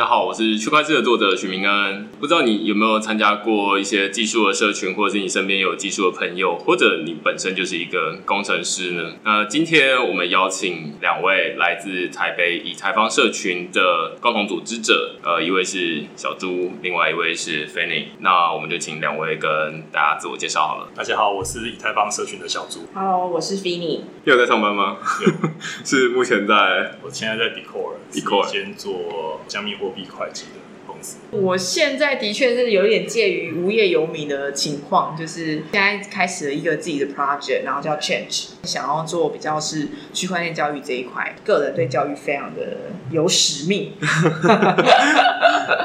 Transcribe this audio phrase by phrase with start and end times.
[0.00, 2.08] 家好，我是区块链的作者许明恩。
[2.18, 9.12] 不知道你有没有参加过一些技术的社群，或者是你身边有技术的朋友，或者你本身就是一个工程师呢？
[9.22, 18.06] 那今天我们邀请两位来自台北以太坊社群的共同组织者，呃，一位是小朱，另外一位是 Fanny。
[18.18, 20.88] 那我们就请两位跟大家自我介绍好了。
[20.92, 22.80] 大家好，我是以太坊社群的小朱。
[22.94, 24.00] Hello，我是 Fanny。
[24.24, 24.96] 你有在上班吗？
[25.84, 31.18] 是目前在我现在在一间做加密货币会计的公司。
[31.30, 43.92] 我现在的确是有一点介于无业游民的情况，就是现在开始了一个自己的 project，然后叫 Change，想要做比较是区块链教育这一块，个人对教育非常的有使命。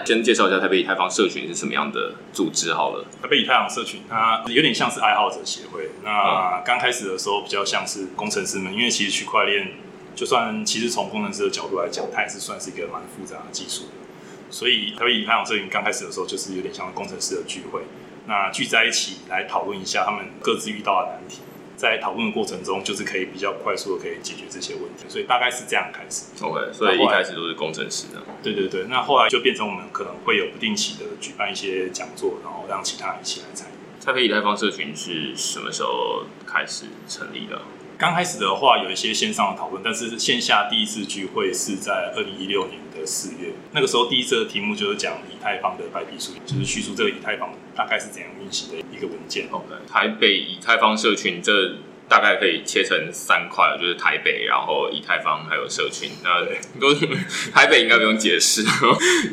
[0.06, 3.06] 先介绍一下台北以太坊社群是什么样的组织好了。
[3.22, 5.90] 台北以太坊社群，它有点像是爱好者协会。
[6.04, 9.68] 那刚开始的时候比较像是工程师们，因为其实区块链，
[10.20, 13.92] 就算其实从工程师的角度来讲，它也是算是一个蛮复杂的技术的。
[14.52, 17.84] 所以台北以太坊社群刚开始的时候，就是有点像工程师的聚会，
[18.28, 21.40] 那聚在一起来讨论一下他们各自遇到的难题。
[21.78, 26.26] 在讨论的过程中，就是可以比较快速的可以解决这些问题，所以大概是这样开始。
[26.42, 28.22] OK，所以一开始都是工程师的。
[28.44, 34.04] 对对对，那后来就变成我们可能会有不定期的举办一些讲座，然后让其他人一起来参与。
[34.06, 37.62] 台北以太坊社群是什么时候开始成立的？
[38.00, 49.48] 刚开始的话有一些线上的讨论，但是线下第一次聚会是在二零一六年的四月，那个时候第一次的题目就是讲以太坊的白皮书，就是叙述这个以太坊大概是怎样运行的一个文件。
[49.52, 51.76] OK，台北以太坊社群这
[52.08, 56.10] 大概可以切成三块，就是台北，然后以太坊还有社群。
[56.24, 56.46] 那
[56.80, 56.94] 都
[57.52, 58.64] 台北应该不用解释，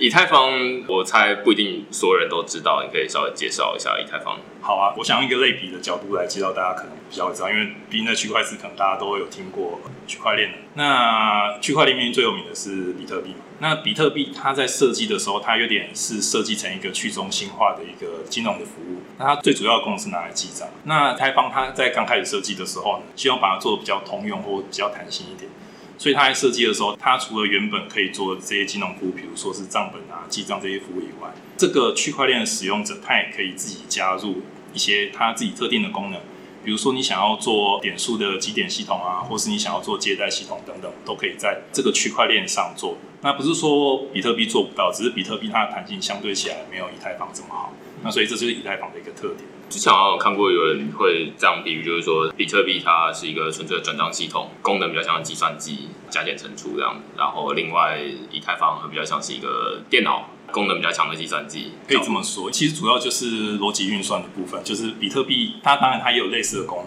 [0.00, 0.50] 以太坊
[0.88, 4.40] 我猜不一定所有人都知道，你可以稍微介绍一下以太坊。
[4.66, 10.54] 好啊，我想用一个类比的角度来介绍，大家可能比较知道，因为毕竟在区块链可能大家都有听过区块链。
[10.74, 13.36] 那区块链里面最有名的是比特币嘛？
[13.60, 19.02] 那比特币它在设计的时候，它有点是设计成一个去中心化的一个金融的服务。
[19.18, 20.66] 那它最主要的功能是拿来记账。
[20.82, 25.48] 那台方它在刚开始设计的时候呢，希望把它做的比较通用或比较弹性一点。
[25.96, 34.42] 所以它在设计的时候，它除了原本可以做这些金融服务，比如说是账本啊、记账这些服务以外，这个区块链的使用者他也可以自己加入
[34.76, 36.20] 一些它自己特定的功能，
[36.62, 42.98] 比如说你想要做点数的积点系统啊，或是你想要做借贷系统等等，都可以在这个区块链上做。
[43.22, 47.72] 那不是说比特币做不到，只是比特币它的弹性相对起来没有以太坊这么好。
[48.02, 49.48] 那所以这就是以太坊的一个特点。
[49.70, 57.98] 之前好像有看过有人会这样比喻，就是说比特币它是一个纯粹的转账系统，功能比较像计算机加减乘除这样，然后另外
[58.30, 60.28] 以太坊会比较像是一个电脑。
[60.52, 62.50] 功能比较强的计算机，可以这么说。
[62.50, 66.86] 其实主要就是逻辑运算的部分，就是比特币它当然它也有类似的功能，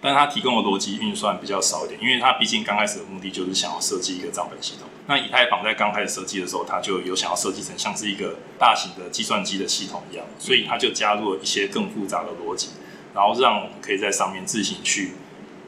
[0.00, 4.88] 但它提供的逻辑运算比较少一点，因为它毕竟刚开始的目的就是想要设计一个账本系统。
[5.06, 12.68] 那以太坊在刚开始设计的时候，它就有想要设计成像是一个大型的计算机的系统一样，所以它就加入了一些更复杂的逻辑，
[13.12, 15.12] 然后让我们可以在上面自行去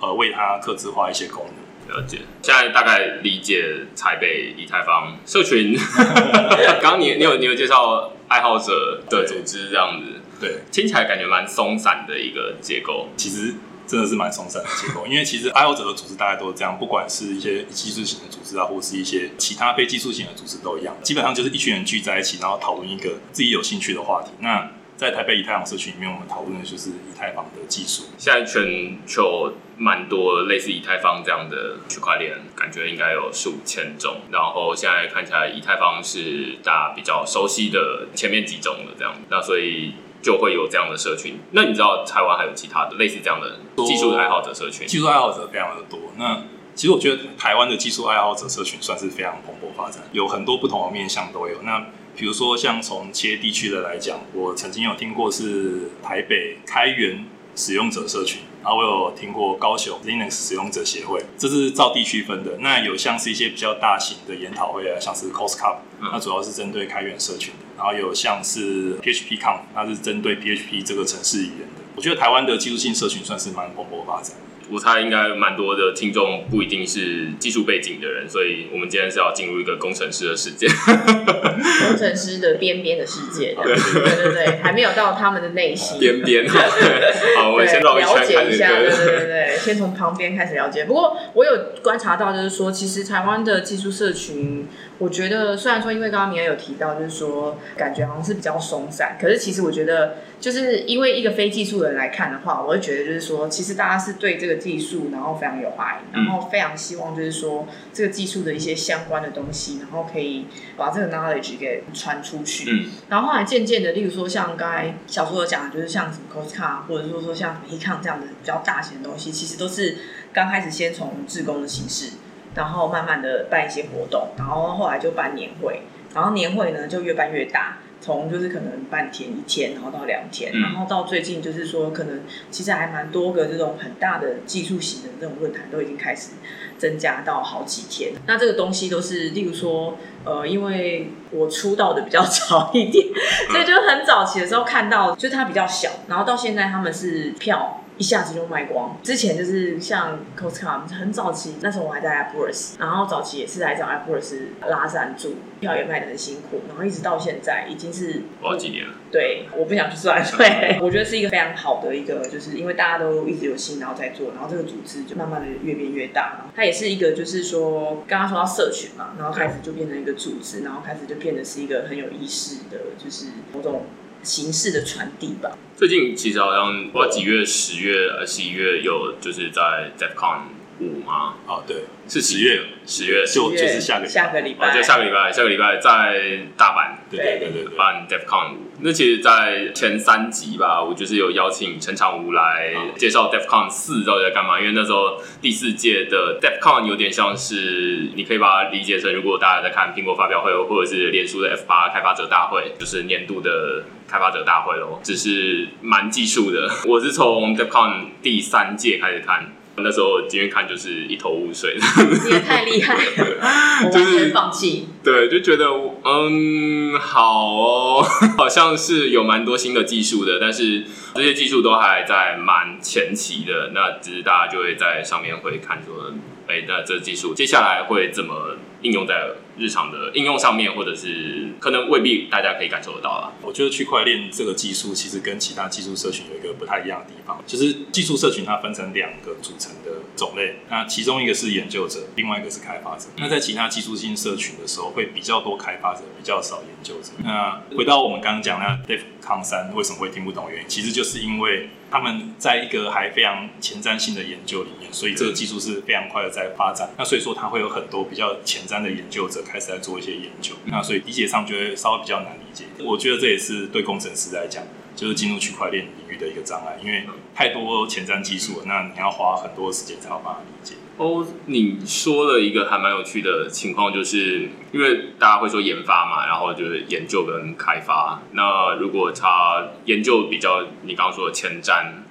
[0.00, 1.61] 呃为它刻字化一些功能。
[1.92, 5.76] 了解，现在大概理解台北以太坊社群。
[6.80, 13.08] 刚刚你你有你有介绍爱好者的组织这样子，对，听起来感觉蛮松散的一个结构。
[13.16, 13.54] 其实
[13.86, 24.30] 真的是蛮松散的结构，因为其实爱好者的组织大概都是这样，不管是一些技术型的组织啊，或是一些其他非技术型的组织都一样，基本上就是一群人聚在一起，然后讨论一个自己有兴趣的话题。
[24.40, 24.70] 那
[25.02, 28.04] 在台北以太坊社群里面，我们讨论的就是以太坊的技术。
[28.16, 34.18] 现在全球蛮多类似以太坊这样的区块链，感觉应该有数千种。
[34.30, 41.40] 然后现在看起来，以太坊是大家比较熟悉的前面几种的这样，那所以就会有这样的社群。
[41.50, 44.86] 那你知道台湾还有其他的类似这样的技术爱好者社群？
[44.86, 45.98] 技术爱好者非常的多。
[46.16, 46.44] 那
[46.76, 51.60] 其实我觉得台湾的技术爱好者社群算是非常蓬勃发展，有很多不同的面向都有。
[51.62, 51.86] 那
[52.22, 57.24] 比如说像从切地区的来讲，我曾经有听过是台北开源
[57.56, 62.58] 使用者社群，然后我有听过高雄 Linux 使用者协会，这是照地区分的。
[62.60, 67.66] 那有像是一些比较大型的研讨会啊，像是 COSCUP，那主要是针对开源社群的。
[67.76, 71.82] 然后有像是 PHPConf，它是针对 PHP 这个城市语言的。
[71.96, 74.36] 我觉得台湾的技术性社群算是蛮蓬勃发展。
[74.72, 80.66] 我猜应该蛮多的听众不一定是技术背景的人，所以我们今天是要进入一个工程师的世界。
[81.86, 85.98] 工程师的边边的世界，对对对，还没有到他们的内心。
[85.98, 89.41] 边边，好，我们先绕一圈了解一下，对对对个。
[89.52, 90.84] 对，先从旁边开始了解。
[90.84, 91.52] 不过我有
[91.82, 94.66] 观察到，就是说，其实台湾的技术社群，
[94.98, 110.46] 我觉得虽然说，因为刚刚你也有提到，就是说感觉好像是比较松散，可是其实我觉得，就是因为一个非技术的人来看的话，我会觉得就是说，其实大家是对这个技术然后非常有爱，然后非常希望就是说这个技术的一些相关的东西，然后可以
[110.76, 112.70] 把这个 knowledge 给传出去。
[112.70, 119.96] 嗯，然后后来渐渐的，例如说像刚才小说有讲的，就是像什么 Costco 或者说说像 Hecon 这样的比较大型的东西，其实都是
[120.32, 122.12] 刚开始先从志工的形式。
[122.54, 125.80] 然后慢慢的办一些活动，然后后来就办年会，
[126.14, 136.32] 然后年会呢就越办越大，从就是可能半天一天，然后到两天，然后到最近就是说可能其实还蛮多个这种很大的技术型的这种论坛都已经开始
[136.76, 138.12] 增加到好几天。
[138.26, 139.96] 那这个东西都是例如说，
[140.26, 143.06] 呃，因为我出道的比较 早一点，
[143.50, 147.81] 所以就很早期的时候看到，就是它比较小，然后到现在他们是票。
[148.02, 148.98] 一下子就卖光。
[149.00, 154.34] 之前就是像 Costco 很早期，那时候我还在 Apple's，然后早期也是来找 Apple's
[154.68, 158.94] 拉赞助，票也卖的很辛苦，然后一直到现在已经是好几年了。
[159.12, 166.46] 对，我不想去算， 对， 我觉得是一个非常好的一个，就是因为大家都一直有心，然后在做，然后这个组织就慢慢的越变越大。
[166.56, 173.82] 它也是一个，就是说刚刚说到社群嘛，然后开始就变成一个组织，然后开始就变得是一个很有意识的，就是某种。
[174.22, 175.56] 形式的传递吧。
[175.76, 180.42] 最近其实好像不知道几月，十月呃十一月有就是在 DevCon
[180.82, 181.34] 五吗？
[181.46, 188.56] 哦，对，是十月，十月就就是下个下个礼拜，就下个礼拜，下个礼拜在大阪，对对对对，办 DevCon 五。
[188.84, 194.58] 那其实，在前三集吧，我就是有邀请陈长武来介绍 DevCon 四到底在干嘛。
[194.58, 206.68] 因为那时候第四届的 DevCon 有点像是，你可以把它理解成，如果大家在看苹果发表会，或者是脸书的 F 八开发者大会，就是年度的开发者大会咯，只是蛮技术的。
[206.88, 209.52] 我是从 DevCon 第三届开始看。
[209.76, 211.76] 那时候今天看就是一头雾水，
[212.24, 214.88] 你也太厉害了，就是放弃。
[215.02, 215.66] 对，就觉得
[216.04, 218.02] 嗯，好哦，
[218.36, 220.84] 好像是有蛮多新的技术的，但是
[221.14, 223.70] 这些技术都还在蛮前期的。
[223.74, 226.12] 那只是大家就会在上面会看说，
[226.46, 229.30] 哎，那这技术接下来会怎么应用在？
[229.58, 233.32] 日常的应用上面，或者是可能未必大家可以感受得到啊。
[233.42, 243.06] 我觉得区块链这个技术其实跟其他技术社群有一个不太一样的地方，就是技术社群它分成两个组成的种类，那其中一个是研究者，另外一个是开发者。
[243.16, 247.12] 那在其他技术性社群的时候，会比较多开发者，比较少研究者。
[247.22, 256.90] 那回到我们刚刚讲那 Dave 康三为什么会听不懂原因，其实就是因为他们在一个还非常前瞻性的研究里面，所以这个技术是非常快的在发展。
[256.96, 259.41] 那所以说，它会有很多比较前瞻的研究者。
[259.44, 262.64] 开始在做一些研究，那所以理解上就会稍微比较难理解。
[262.84, 267.04] 我觉得这也是对工程师来讲，就是进入区块链领域的一个障碍，因为
[267.34, 270.74] 太多前瞻技术了，那你要花很多时间才有办法理解。
[270.98, 278.20] 哦，你说了一个还蛮有趣的情况，就是因为大家会说研发嘛，然后就是研究跟开发。
[278.32, 282.01] 那如果他研究比较你刚刚说的前瞻。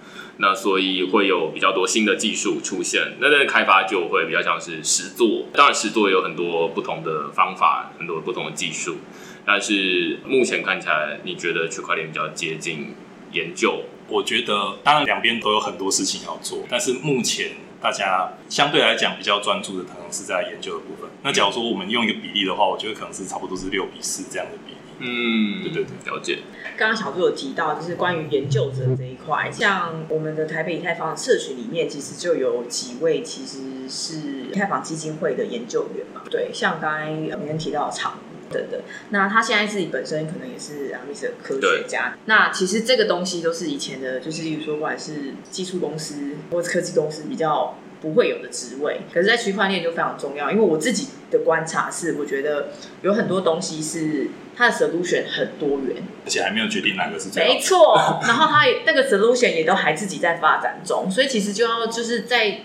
[0.42, 5.46] 那所以会有比较多新的技术出现，那在开发就会比较像是实做。
[5.54, 8.98] 当然，实做有很多不同的方法，很多不同的技术。
[9.46, 12.96] 但是目前看起来，你觉得区块链比较接近
[13.32, 13.84] 研究？
[14.08, 21.10] 我觉得，当然两边都有很多事情要做，但是目前大家相对来讲比较专注的，可能是在研究的部分。
[21.24, 24.71] 那假如说我们用一个比例的话，我觉得可能是差不多是六比四这样的比。
[25.02, 26.40] 嗯，对对对，了解。
[26.78, 36.22] 刚刚小朱有提到，就是关于研究者这一块，像我们的台北以太坊社群里面，其实就有几位其实是以太坊基金会的研究员嘛。
[36.30, 38.80] 对，像刚才明天提到常等等，
[39.10, 42.18] 那他现在自己本身可能也是 a m 的科学家。
[42.26, 47.76] 那其实这个东西都是以前的，就是例如说，不管是技术公司或者科技公司比较。
[48.02, 50.52] 不会有的职位，可是，在区块链就非常重要。
[50.52, 52.70] 因为我自己的观察是，我觉得
[53.04, 58.20] 有很多东西是它的 solution 很多元，而且还没有决定哪个是最没错。
[58.24, 62.62] 然后它那个 solution 也都还自己在发展中，所以其实就要就是在。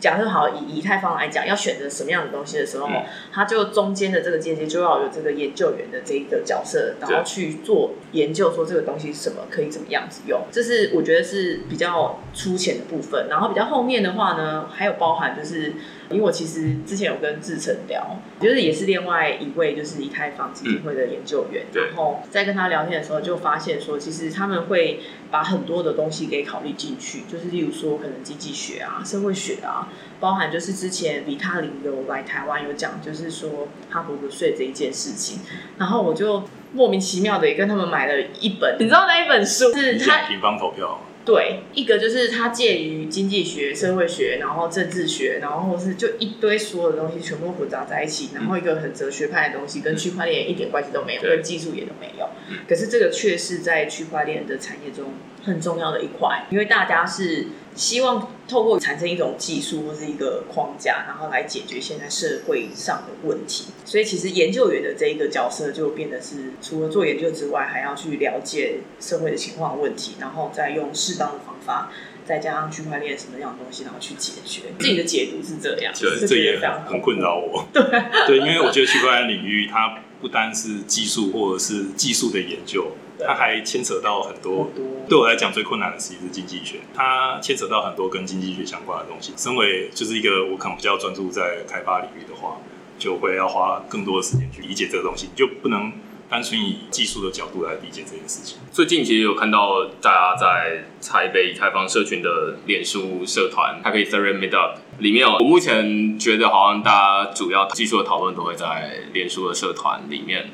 [0.00, 2.88] 假设好以以太坊来讲，要选择什么样的东西的时候，
[3.32, 10.40] 它就中间的这个阶级就要有这个研究员的这一个角色，然后去做研究，说这个东西是什么，可以怎么样子用。
[10.50, 13.28] 这是我觉得是比较粗浅的部分。
[13.28, 15.74] 然后比较后面的话呢，还有包含就是。
[16.10, 25.00] 因为我其实之前有跟志成聊，就是也是另外一位就是以太坊基金会的研究员，然后在跟他聊天的时候就发现说，其实他们会
[25.30, 29.88] 把很多的东西给考虑进去，就是例如说可能经济学啊、社会学啊，
[30.18, 35.38] 包含就是之前比他林有来台湾有讲，就是说哈佛的税这一件事情，
[35.78, 41.00] 然后我就莫名其妙的也跟他们买了一本，你知道那一本书是他平方投票。
[41.22, 52.28] 对，一个就是它介于经济学、社会学，然后政治学，然后或是就一堆所有的东西全部混杂在一起，然后一个很哲学派的东西，跟区块链一点关系都没有，跟技术也都没有。
[52.66, 55.12] 可是这个却是在区块链的产业中
[55.44, 57.48] 很重要的一块，因为大家是
[57.80, 63.68] 希望透过产生一种技术或是一个框架，然后来解决现在社会上的问题。
[63.86, 71.90] 所以其实研究员的这一个角色就变得是除了做研究之外，还要去了解社会的情况问题，然后再用适当的方法。
[72.22, 77.66] 再加上区块链什么样的东西，然后去解决自己的解读是这样，对，就这也觉得非常很困扰我。
[77.72, 77.82] 对，
[78.28, 84.70] 对，因为我觉得区块链领域它不单是技术或者是技术的研究，对它还牵扯到很多
[85.08, 89.32] 对我来讲最困难的其实是经济学，它牵扯到很多跟经济学相关的东西。
[89.36, 92.56] 身为就是一个我可能比较专注在开发领域的话，
[92.98, 95.92] 就会要花更多的时间去理解这个东西，你就不能
[96.30, 98.56] 单纯以技术的角度来理解这件事情。
[98.70, 110.50] 最近其实有看到大家在台北以太坊社群的脸书社团，它可以 Ethereum Meetup 里面，我目前觉得好像大家主要技术的讨论都会在脸书的社团里面。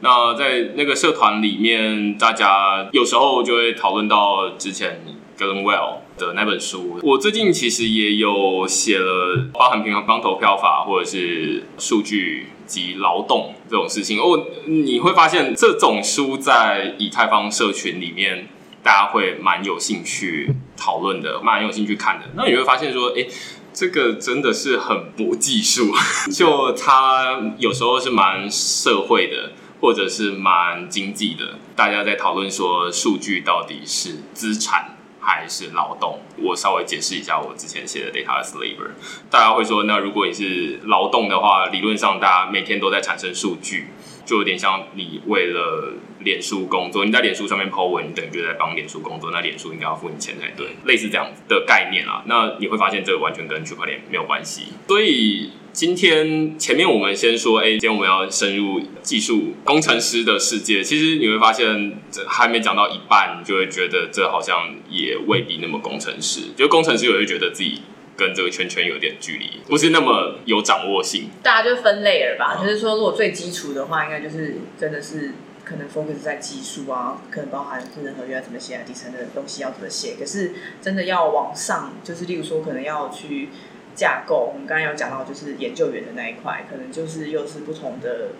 [0.00, 5.00] 那在那个社团里面，大家有时候就会讨论到之前
[5.40, 7.00] Galen Well 的那本书。
[7.02, 14.20] 我最近其实也有写了包含平衡方投票法或者是数据及劳动这种事情。
[14.20, 18.48] 哦，你会发现这种书在以太坊社群里面，
[18.82, 22.26] 大家会蛮有兴趣讨论的，蛮有兴趣看的。
[22.36, 23.26] 那你会发现说，哎、
[23.72, 25.90] 这个真的是很不技术，
[26.30, 31.58] 就它有时候是蛮社会的，或者是蛮经济的。
[31.74, 36.18] 大家在讨论说，数据到底是资产还是劳动？
[36.38, 38.90] 我稍微解释一下我之前写的 data sliver。
[39.30, 43.88] 大家会说，那如果你是劳动的话，理论上大家每天都在产生数据，
[44.30, 52.22] 就有点像你为了脸书工作，你在脸书上面 po 文，你等于就在帮脸书工作，那脸书应该要付你钱才对，类似这样子的概念啊。
[52.26, 55.50] 那你会发现这个完全跟区块链没有关系，所以。
[55.72, 60.82] 今天前面我们先说，哎、今天我们要深入技术工程师的世界。
[60.82, 66.40] 其实你会发现，这还没讲到一半，你就会觉得这好像也未必那么工程师。
[66.56, 67.82] 就工程师也会觉得自己
[68.20, 71.30] 跟这个圈圈有点距离，不是那么有掌握性。
[71.42, 75.30] 大家就分类了吧，就是说，如果最基础的话，应该就是真的是
[75.64, 80.16] 可能 focus 在技术啊，可能包含智能合约要怎么写啊，底层的东西要怎么写。
[80.18, 83.48] 可是真的要往上，就是例如说，可能要去
[83.94, 84.52] 架构。
[84.52, 88.32] 我们刚刚有讲到，就是研究员的那一块，可能就是又是不同的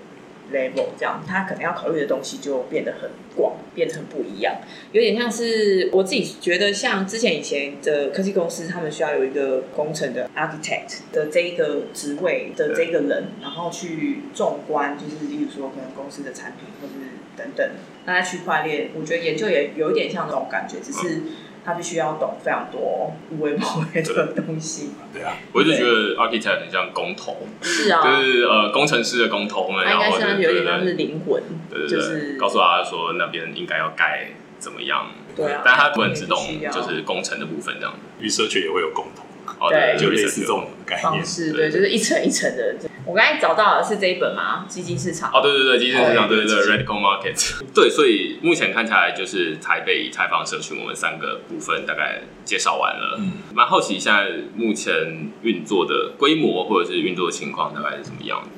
[0.52, 4.56] level，这样他可能要考虑的东西就变得很广，变得很不一样。
[4.92, 17.70] 有点像是我自己觉得，像之前以前的科技公司，他们需要有一个工程的 architect 的这一个职位的这个人，然后去纵观，就是例如说可能公司的产品或者是等等。
[18.06, 21.22] 那在区块链，我觉得研究也有一点像这种感觉，只是
[21.64, 24.90] 他必须要懂非常多无微不微的东西。
[25.12, 35.62] 对啊，我一直觉得 architect 很像工头，是啊，就是呃工程师的工头们，他应该然后是有点像是灵魂，对对对，就是告诉他说那边应该要盖怎么样，对啊。
[35.64, 36.38] 但他不能只懂
[36.72, 37.94] 就是工程的部分这样。
[38.20, 39.29] research 也会有共同，哦，
[39.68, 41.24] 对就类似这种概念方。
[41.24, 42.74] 式，对对，就是一层一层的。
[43.04, 45.30] 我刚才找到的是这一本嘛，基金市场。
[45.32, 53.16] 哦，对对对，基金市场，对对对对基金，Radical Market， 对，所以目前看起来就是台北以太坊社群，我们三个部分大概介绍完了。
[53.18, 54.94] 嗯，蛮好奇现在目前
[55.42, 58.48] 运作的规模或者是运作的情况大概是什么样的？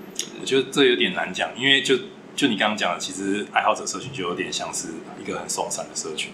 [0.40, 1.97] 我觉得这有点难讲，因为就
[2.37, 4.88] 就你刚刚讲的，其实爱好者社群就有点像是
[5.23, 6.32] 一个很松散的社群。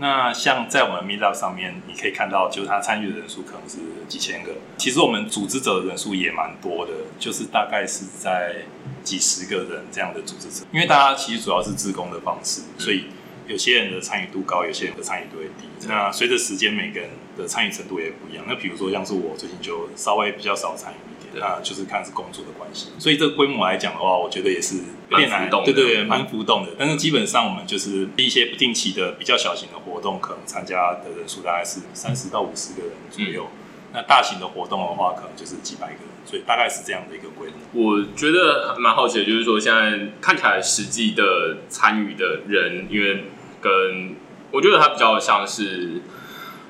[0.00, 3.76] 那像在我们 Meetup 上面，你可以看到，就是他参与的人数可能是
[4.08, 4.52] 几千个。
[4.78, 8.56] 其实我们组织者的人数也蛮多的，就是大概是在
[9.04, 10.64] 几十个人这样的组织者。
[10.72, 13.04] 因为大家其实主要是自工的方式，所以
[13.46, 15.86] 有些人的参与度高，有些人的参与度会低。
[15.86, 18.44] 那随着时间，每个人的参与程度也不一样。
[18.48, 20.96] 那比如说像是我最近就稍微比较少参与
[21.30, 22.88] 一点，那就是看是工作的关系。
[22.98, 24.76] 所以这个规模来讲的话，我觉得也是
[25.10, 26.72] 有点难对对对，蛮浮动的。
[26.78, 33.48] 但是基本上我们就是一些不定期的比较小型的活动，可能参加的人数大概是三十到五十个人左右。
[33.92, 37.54] 那大型的活动的话，可能就是几百个人，所以大概是这样的一个规模。
[37.72, 43.24] 我觉得蛮好奇的，就是说现在看起来实际的参与的人，因为
[43.60, 44.14] 跟
[44.52, 46.00] 我觉得它比较像是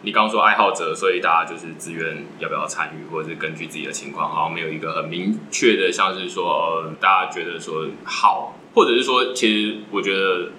[0.02, 10.52] 你刚刚说爱好者，所以大家就是自愿要不要参与，或者是根据自己的情况，好像没有一个很明确的，像是说、呃、大家觉得说好，或者是说，其实我觉得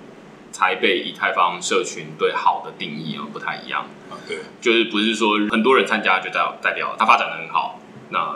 [0.51, 3.87] 才被以太坊社群对好的定义啊不太一样。
[4.11, 7.79] 啊，对，就是不是说很多人参加就代代表它发展的很好，
[8.09, 8.35] 那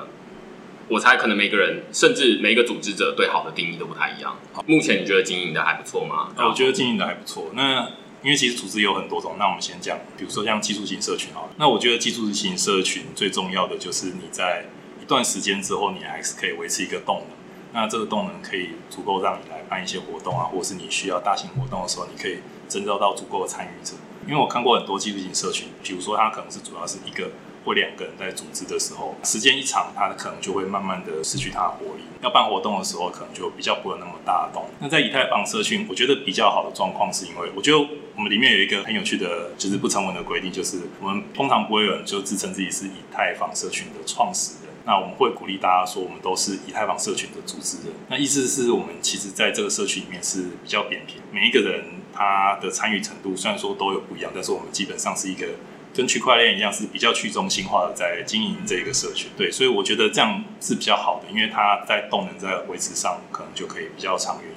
[0.88, 4.35] 我猜可能每个人甚至每一个组织者对好的定义都不太一样。
[4.65, 6.29] 目前你觉得经营的还不错吗？
[6.35, 7.51] 那我觉得经营的还不错。
[7.53, 7.89] 那
[8.25, 9.36] 因为其实组织有很多种。
[9.38, 11.50] 那我们先讲，比如说像技术型社群好了。
[11.58, 14.65] 那我觉得技术型社群最重要的就是你在
[15.00, 17.27] 一段时间之后，你还是可以维持一个动能。
[17.72, 23.94] 那这个动能可以足够让你来办一些活动啊，或是你需要大型活动的时候，你可以征召到足够的参与者。
[24.27, 27.29] 因为我看过很多技术型社群，比如说它可能是主要是一个。
[27.65, 32.03] 或两个人在组织的时候，时间一长，他可能就会慢慢的失去他的活力。
[32.22, 34.70] 要办活动的时候，可能就比较不会那么大的动。
[34.79, 37.79] 那在以太坊社群，我觉得比较好的状况是因为，我觉得
[38.15, 44.74] 我们里面有一个很有趣的，就是不成文的规定，就是我们通常不会有人就自称自己是以太坊社群的创始人。
[44.86, 47.95] 那我们会鼓励大家说，我们都是以太坊社群的组织人。
[48.10, 55.48] 那意思是我们其实在这个社群里面是比较扁平，每一个人他的参与程度虽然说都有不一样，但是我们基本上是一个。
[55.95, 64.51] 跟区块链一样是比较去中心化的，在经营这个社群，对，所以我觉得这样是比较好的，因为它在动能在维持上可能就可以比较长远。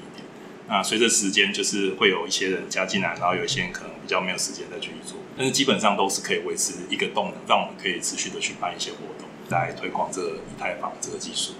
[0.68, 11.54] 那随着时间，就是会有一些人加进来，然后有一些人可能比较没有时间再继续做，但是基本上都是可以维持一个动能，让我们可以持续的去办一些活动，来推广这个以太坊这个技术。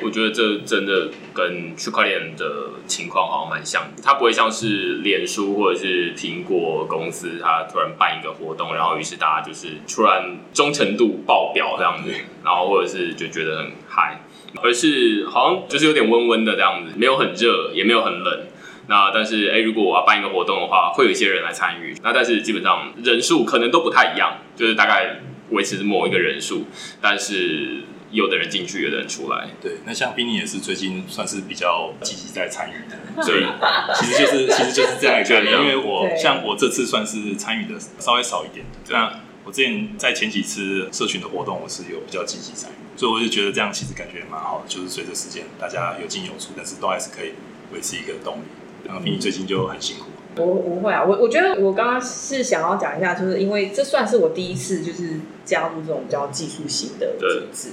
[0.00, 12.10] 我觉得这真的跟区块链的情况好像蛮像，它不会像是脸书或者是苹果公司，它突然办一个活动，然后于是大家就是突然忠诚度爆表这样子，
[12.42, 14.22] 然后或者是就觉得很嗨，
[14.60, 18.40] 而是好像就是有点温温的这样子，没有很热，也没有很冷。
[18.88, 26.66] 那但是哎，如果我要办一个活动的话，会有一些人来参与，那但是基本上人数可能都不太一样，就是大概维持某一个人数，
[27.00, 27.82] 但是。
[28.12, 29.48] 有的人进去，有的人出来。
[29.62, 33.46] 对，那像冰尼也是最近算是比较积极在参与的， 所以
[33.94, 35.62] 其实就是其实就是这样一个。
[35.62, 47.32] 因为我像我这次算是参与的稍微少一点，这样我之前在前几次社群的活动，我是有比较积极参与，所以我就觉得这样其实感觉也蛮好的，就是随着时间大家有进有出，但是都还是可以
[47.72, 48.42] 维持一个动力。
[48.84, 50.06] 然后冰尼最近就很辛苦。
[50.36, 57.68] 我不会啊，我我觉得我刚刚是想要讲一下，就是因为这算是我第一次就是加入这种比较技术型的组织，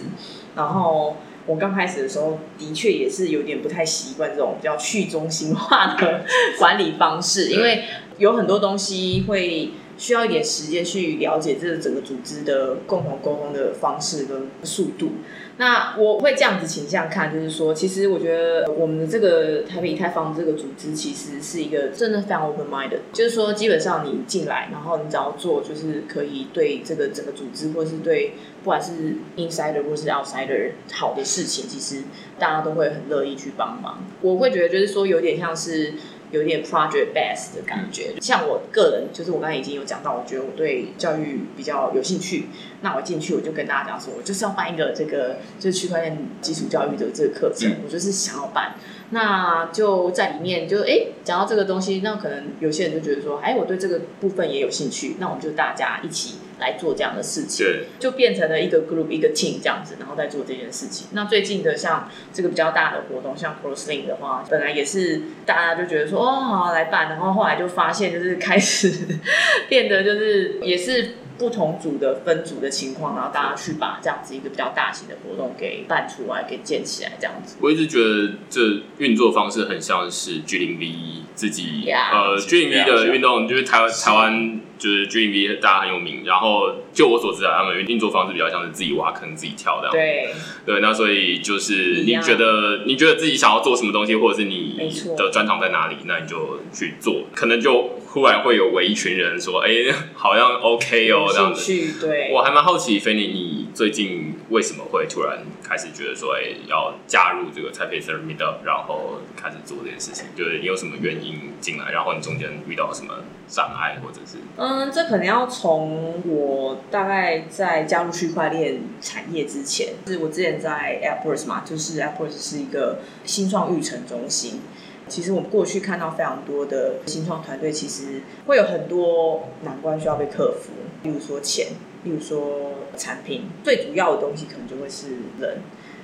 [0.55, 6.25] 然后我刚开始的时候的确也是有点不太习惯这种比较去中心化的
[6.59, 7.85] 管理方式，因为
[8.17, 15.09] 有很多东西会需要一点时间去了解这个整个组织的共同沟通的方式跟速度。
[15.57, 32.03] 那我会这样子倾向看，就是说，其实我觉得我们的这个台北以太坊这个组织，其实是一个真的非常 open mind 的，就是说，基本上你进来，然后你只要做，就是可以对这个整个组织，或是对不管是 insider 或是 outsider 好的事情，其实
[32.39, 34.01] 大家都会很乐意去帮忙。
[34.21, 35.95] 我会觉得就是说，有点像是。
[36.31, 42.49] 有点 project base 的感觉，像我个人，就是我刚才已经有讲到，我觉得我对教育比较有兴趣。
[42.81, 48.75] 那我进去，我就跟大家讲说，我就是要办一个这个就是区块链基础教育的这个课程，我就是想要办。
[49.11, 56.35] 那就在里面，就哎讲到这个东西，那可能有些人就觉得说，哎，我对这个部分也有兴趣，那我们就大家一起。
[56.59, 57.65] 来做这样的事情，
[57.99, 61.07] 就变成了一个 group 一个 team 这样子，然后再做这件事情。
[61.11, 68.91] 那最近的像这个比较大的活动，像 Crosslink 的话，本来也是大家就觉得说哦好来办，然后后来就发现就是开始
[69.69, 71.15] 变得就是也是。
[71.39, 77.55] 不同组的分组的情况，然后大家去把这样子一个比较大型的活动给办出来，给建起来，这样子。
[77.61, 78.59] 我一直觉得这
[78.97, 89.91] 运作方式很像是 G 零 V 自己，呃 g m V 的运动就是台湾台湾就是 g m V 大家很有名，然后就我所知啊，他们运作方式比较像是自己挖坑自己跳这样。
[89.93, 90.33] 对
[90.65, 94.75] 对，那所以就是你觉得你觉得自己想要做什么东西，或者是你
[95.17, 97.91] 的专长在哪里，那你就去做，可能就。
[98.11, 99.69] 忽然会有围一群人说：“哎，
[100.15, 101.71] 好像 OK 哦，这样子。”
[102.01, 110.25] 对，我还蛮好奇，菲尼，你最近为什么会突然开始觉得说：“哎，要加入这个蔡培森 Meet Up，然后开始做这件事情？
[110.35, 111.91] 就是你有什么原因进来？
[111.91, 113.13] 然后你中间遇到什么
[113.47, 114.37] 障碍，或者是……
[114.57, 124.61] 嗯，这可能要从我大概在加入区块链产业之前，是我之前在 Apples 嘛，就是 Apples 是一个新创育成中心。
[125.07, 131.69] 其实我们过去看到非常多的新创团队，其实会有很多难关需要被克服，例如说钱，
[132.03, 135.09] 例如说产品，最主要的东西可能就会是
[135.39, 135.59] 人。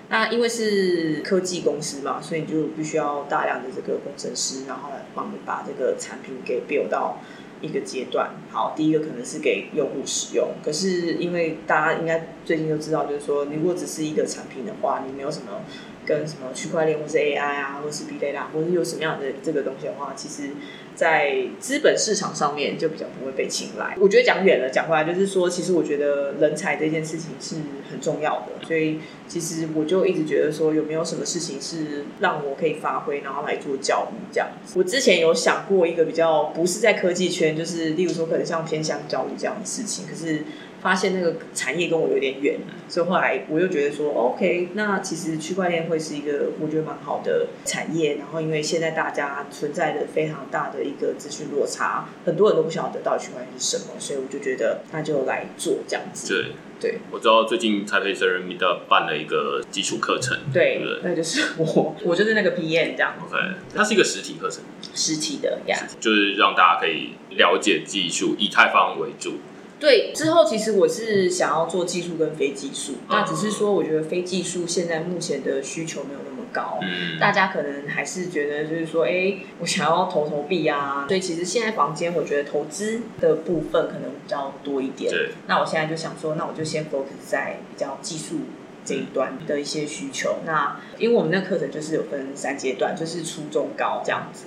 [0.10, 7.20] 那因为是科技公司嘛，所以就必须要大量的这个工程师，然后来帮你把这个产品给 build 到
[7.62, 8.30] 一个阶段。
[8.52, 15.64] 好，第一个可能是给用户使用，可是因为大家应该最近都知道，就是说如果只是一个产品的话，你没有什么。
[16.06, 20.52] 跟什么区块链或是 AI 啊，或是 Big Data，或是有什么样的这个东西的话，其实。
[20.96, 23.98] 在资本市场上面就比较不会被青睐。
[24.00, 27.58] 我觉得讲远了，讲回来就是说，其实我觉得人才这件事情是
[27.92, 28.66] 很重要的。
[28.66, 34.80] 所以其实我就一直觉得说，有没有什么事情是让我可以发挥，然后来做教育这样子。
[34.80, 40.44] 我之前有想过一个比较不是在科技圈，就是例如说可能像偏向教育这样的事情，可是。
[40.86, 48.18] 发现那个产业跟我有点远，所以后来我又觉得说，OK，那其实区块链会是一个我觉得蛮好的产业。
[48.18, 56.32] 然后因为现在大家存在的非常大的一个资讯落差，很多人都不晓得到底区块链是什么，所以我就觉得那就来做这样子。
[56.32, 63.16] 对对，我知道最近台北人民的办了一个基础课程，对，那就是我， 我就是那个 PM 这样。
[63.26, 63.36] OK，
[63.74, 64.62] 它是一个实体课程，
[64.94, 69.40] 实体的呀，就是让大家可以了解技术，以太坊为主。
[69.86, 85.14] 对，之后其实我是想要做技术跟非技术，那只是说我觉得非技术现在目前的需求没有那么高，嗯大家可能还是觉得就是说，哎，我想要投投币啊，所以其实现在房间我觉得投资的部分可能比较多一点。
[85.46, 88.38] 那我现在就想说，那我就先 focus 在比较技术
[88.84, 90.38] 这一端的一些需求。
[90.48, 94.46] 那因为我们那课程就是有分三阶段，就是初中高这样子。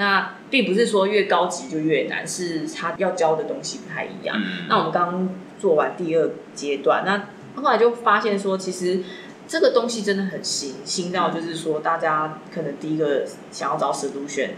[0.00, 4.34] 那并不是说越高级就越难，是他要教的东西不太一样。
[4.66, 5.28] 那我们刚
[5.60, 7.28] 做完第二阶段，那
[7.60, 9.02] 后来就发现说，其实
[9.50, 14.50] 这个东西真的很新，新到就是说，大家可能第一个想要找 solution。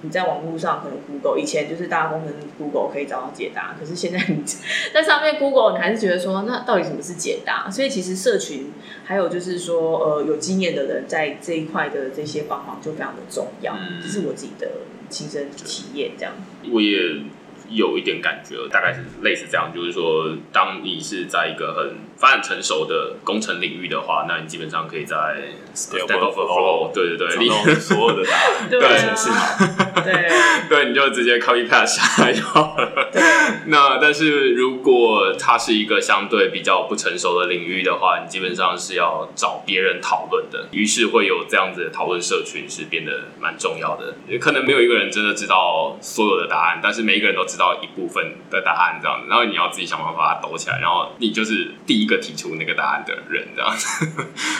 [0.00, 4.42] 你在网络上可能 Google 以前就是大家功能 Google 可以找到解答，可是现在你
[4.92, 7.70] 在上面 Google 你还是觉得说那到底什么是解答？
[7.70, 8.72] 所以其实社群
[9.04, 14.68] 还有就是说呃有经验的人在这一块的这些帮忙就非常的重要，这是我自己的
[15.08, 16.34] 亲身体验这样。
[16.72, 16.98] 我也。
[17.70, 25.16] 有一点感觉，大概是类似这样，就是说，当你是在一个很发展成熟的工程领域的话，那你基本上可以在
[25.74, 28.80] Stack Overflow，对对对， 利用所有的答案， 对
[29.16, 30.02] 是吗？
[30.04, 30.28] 对
[30.68, 33.10] 对，你就直接 copy paste 下来就好了。
[33.66, 44.14] 那但是如果它是一个相对比较不成熟的领域的话，你基本上是要找别人讨论的，于是会有这样子的讨论社群是变得蛮重要的。
[44.38, 47.72] 可能没有一个人真的知道所有的答案，但是每一个人都知道。
[47.82, 54.06] 一部分的答案这样子，然后你要自己想办法把它抖起来，然后你就是第一个提出那个答案的人这样子。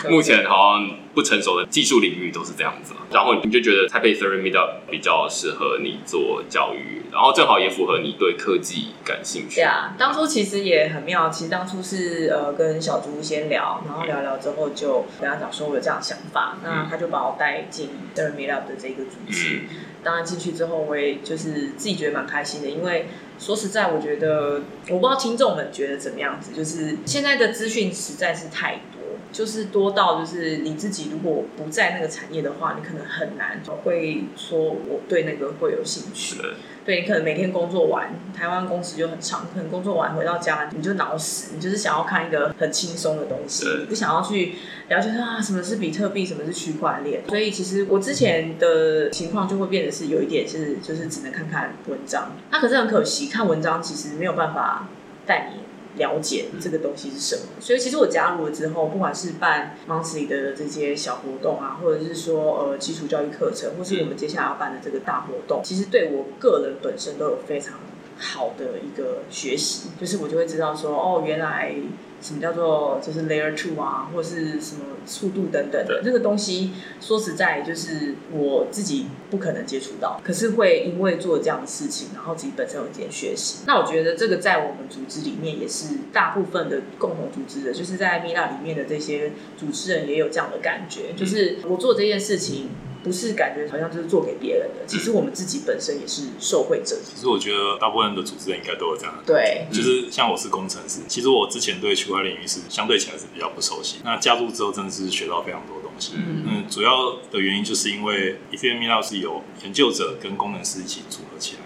[0.08, 9.56] 目前好像不成熟的技术领域都是这样子，然后你就觉得 Taipei Three Meetup 比较适合你做教育，然后正好也符合你对科技感兴趣。
[9.56, 19.62] 对啊，当初其实也很妙，其实当初是呃跟小猪先聊，然后聊聊之后就跟他讲说我有这样想法，那他就把我带进 Three Meetup 的这个组织。
[20.04, 23.06] 当然进去之后，我也就是自己觉得蛮开心的，因为
[23.42, 29.01] 说实在，我觉得我不知道听众们觉得怎么样子，就是现在的资讯实在是太多，
[29.32, 36.36] 就是多到就是你自己如果不在那个产业的话，你可能很难会说我对那个会有兴趣。
[36.84, 44.56] 对你可能每天工作完，台湾工时就很长，可能工作完回到家你就脑死，你就是想要看一个很轻松的东西，不想要去
[44.88, 47.22] 了解啊什么是比特币，什么是区块链。
[47.28, 54.88] 所以其实我之前的情况就会变得是有一点是就是只能看看文章，那可是很可惜，看文章其实没有办法
[55.24, 55.61] 带你。
[55.96, 67.80] 了解这个东西是什么，所以其实我加入了之后，不管是办 monthly 的这些小活动啊，或者是说呃基础教育课程，或是我们接下来要办的这个大活动，其实对我个人本身都有非常
[68.18, 71.74] 好的一个学习，就是我就会知道说，哦，原来。
[72.22, 83.64] 什么叫做就是 layer two 啊，或者是什么速度等等的，这个东西说实在就是我自己不可能接触到，可是会因为做这样的事情，然后自己本身有一点学习。
[83.66, 92.68] 那我觉得这个在我们组织里面也是大部分的共同组织的，就是在米娜里面的这些主持人也有这样的感觉，就是我做这件事情。
[93.02, 96.96] 不是感觉好像就是做给别人的，其实我们自己本身也是受惠者。
[97.04, 99.14] 其实我觉得大部分的主持人应该都有这样。
[99.26, 103.98] 对，就是像我是工程师，其实我之前对区块链领域是相对起来是比较不熟悉。
[104.04, 106.12] 那加入之后真的是学到非常多东西。
[106.16, 111.61] 嗯，主要的原因就是因为 Ethereum 是有研究者跟工程师一起组合起来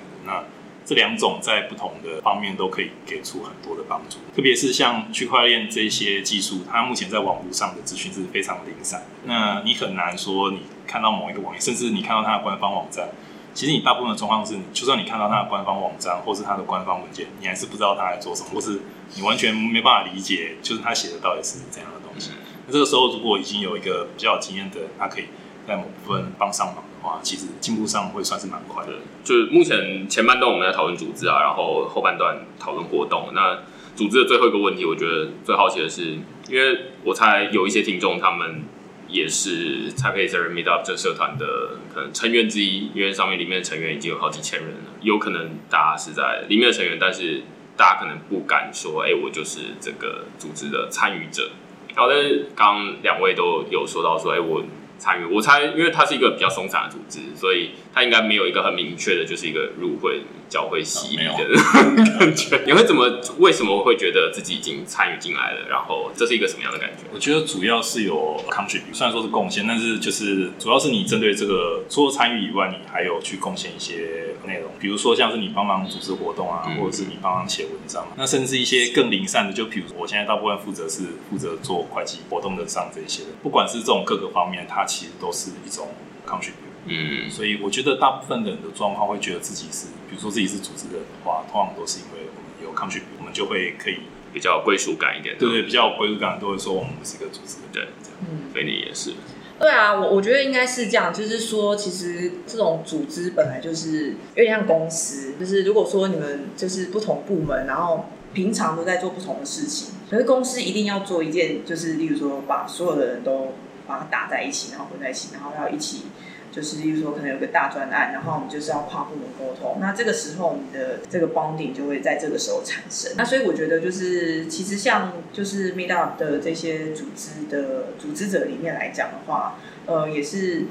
[0.86, 9.02] 这两种在不同的方面都可以给出很多的帮助，特别是像区块链这些技术，它目前在网络上的资讯是非常零散。
[9.24, 13.08] 那你很难说你看到某一个网页，甚至你看到它的官方网站，
[13.52, 18.80] 其实你大部分的状况是，就算你看到它的官方网站或是它的官方文件，你还是不知道它在做什么，或是
[19.16, 22.30] 你完全没办法理解，就是它写的到底是怎样的东西。
[22.68, 25.24] 那这个时候，如果已经有一个比较有经验的，他可以
[25.66, 27.20] 在某部分帮上忙的话。
[27.22, 28.92] 其实进步上会算是蛮快的。
[29.24, 33.30] 就是目前前半段我们在讨论组织啊，然后后半段讨论活动。
[33.34, 33.58] 那
[33.94, 38.64] 组织的最后一个问题，我觉得最好奇的是，因为我猜有一些听众他们
[39.08, 47.42] 也是蔡佩 Sir Meetup 这社团的可能成员之一，因为上面里面的成员已经有好几千人了，有可能大家是在里面的成员，但是
[47.76, 51.50] 大家可能不敢说，哎、我就是这个组织的参与者。
[51.94, 54.62] 然后，但是刚两位都有说到说，哎、我
[54.98, 61.32] 参与，我猜，因为它是一个比较松散的组织，所以它应该没有一个很明确的，就是一个入会教会洗礼的
[62.18, 62.60] 感觉。
[62.66, 63.20] 你会怎么？
[63.38, 65.68] 为什么会觉得自己已经参与进来了？
[65.68, 67.04] 然后这是一个什么样的感觉？
[67.12, 85.88] 我觉得主要是有 contribute，虽然说是贡献，但是就是主要是你针对这个除了参与以外，你还有去贡献一些内容，比如说像是你帮忙组织活动啊，嗯或者是你帮忙写文章，那甚至一些更零散的，就比如我现在大部分负责是负责做会计、活动的上这些的，不管是这种各个方面，它其实都是一种
[86.26, 86.64] contribute。
[86.86, 93.98] 嗯，所以我觉得大部分人的状况会觉得自己是，比如说自己是组织人的话，通常都是因为我们有 contribute，我们就会可以
[94.32, 95.36] 比较有归属感一点。
[95.36, 97.70] 对对比较有归属感，都会说我们是一个组织人。
[97.72, 97.88] 对，
[98.20, 99.14] 嗯，菲尼也是。
[99.58, 113.54] 对啊，我我觉得应该是这样，就是说，其实这种组织本来就是有点像公司，就是如果说你们就是不同部门，然后平常都在做不同的事情，可是公司一定要做一件，就是例如说把所有的人都
[113.86, 116.06] 把它打在一起，然后混在一起，然后要一起。
[116.52, 119.76] 就是，例如说，可能有个大专案，然后我们就是要跨部门沟通。
[119.78, 123.12] 那这个时候，你的这个 bonding 就会在这个时候产生。
[123.14, 130.62] 那所以我觉得，就是其实像就是 Meet Up 的这些组织的组织者里面来讲的话，呃，也是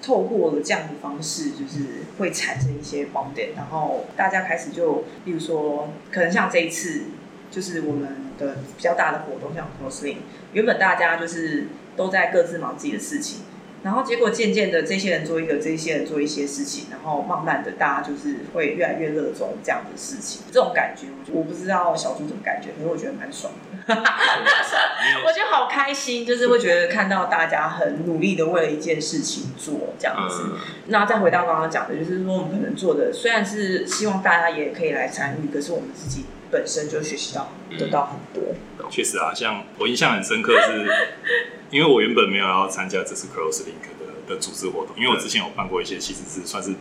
[0.00, 7.06] 透过了这样的方式，就是会产生一些 bonding，然后大家开始就，例如说，可能像这一次，
[7.50, 10.18] 就是我们的比较大的活动，像 c r o s s l i n
[10.52, 13.40] 原本大家就是都在各自忙自己的事情。
[13.82, 20.40] 然后结果渐渐的，这些人做一个，这些人做一些事情，然后慢慢的，大家就是会越来越热衷这样的事情。
[20.50, 23.94] 这种感觉，我我不知道小猪怎么感觉，可是我觉得蛮爽的。
[23.94, 30.44] 我觉得好开心，就是会觉得看到大家很努力的为了一件事情做这样子。
[30.46, 36.24] 嗯，那再回到刚刚讲的，就是说我们可能做的虽然是希望大家也可以来参与，可是我们自己
[36.54, 38.54] 本身就学习到得到很多。
[38.88, 40.86] 确实啊，像我印象很深刻是，
[41.70, 46.72] 因为我原本没有要参加这次 Cross Link 的的组织活动，因为我之前有办过一些，其实是算是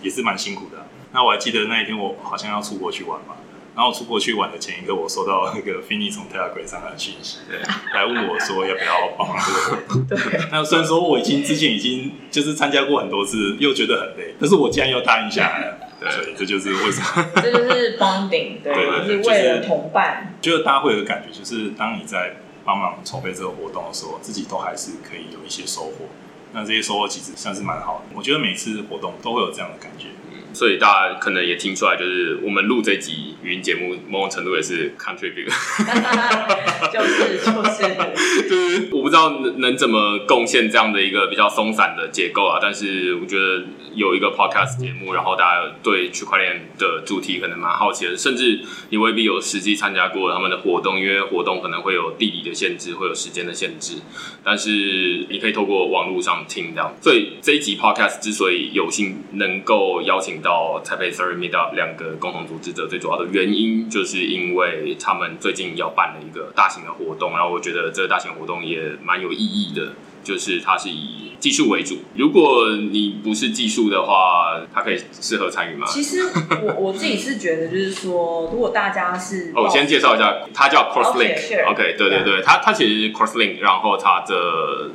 [0.00, 3.34] 也是蛮辛苦的啊、那我还记得那一天我好像要出国去玩嘛，
[3.76, 7.58] 然后出国去玩的前一刻，我收到那个 Finny 从 Telegram 上的讯息，对，
[7.92, 10.06] 来问我说要不要帮忙这个活动。
[10.06, 17.26] 对， 那虽然说我已经之前已经就是参加过很多次，又觉得很累，但是我竟然又答应下来了，对所以这就是为什么。
[17.42, 20.34] 这就是 bonding，对，对对对就是为了同伴。
[20.40, 26.06] 就是大家会有个感觉，就是当你在帮忙筹备这个活动的时候，自己都还是可以有一些收获。
[26.52, 28.16] 那这些收获其实算是蛮好的。
[28.16, 30.08] 我觉得每次活动都会有这样的感觉。
[30.52, 35.50] 所以大家可能也听出来，就是我们录这集语音节目，某种程度也是 contribute。
[36.92, 43.62] 就是就是，就是我不知道能能怎么贡献这样的一个比较松散的结构啊，但是我觉得
[43.94, 48.60] 有一个 podcast 节目，然后大家对区块链的主题可能蛮好奇的，甚至
[48.90, 53.94] 你未必有实际参加过他们的活动，因为活动可能会有地理的限制，会有时间的限制，
[54.42, 56.92] 但是你可以透过网络上听这样。
[57.00, 69.92] 所以这一集 podcast 之所以有幸能够邀请到台北 Sorry Meetup 两个共同组织者，最主要的原因就是因为他们最近要办了一个大型的活动，然后我觉得这个大型活动也蛮有意义的。
[70.22, 75.86] 就是它是以技术为主，如果你不是技术的话，它可以适合参与吗？
[75.88, 76.18] 其实
[76.62, 81.70] 我我自己是觉得，就是说，如果大家是哦，我先介绍一下，它叫 Crosslink。
[81.70, 84.90] OK，对对对，它它其实是 Crosslink，然后它的呃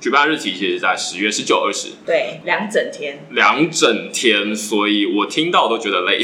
[0.00, 6.22] 举办日期其实在十月十九、二十，对两整天，两整天，所以我听到都觉得累。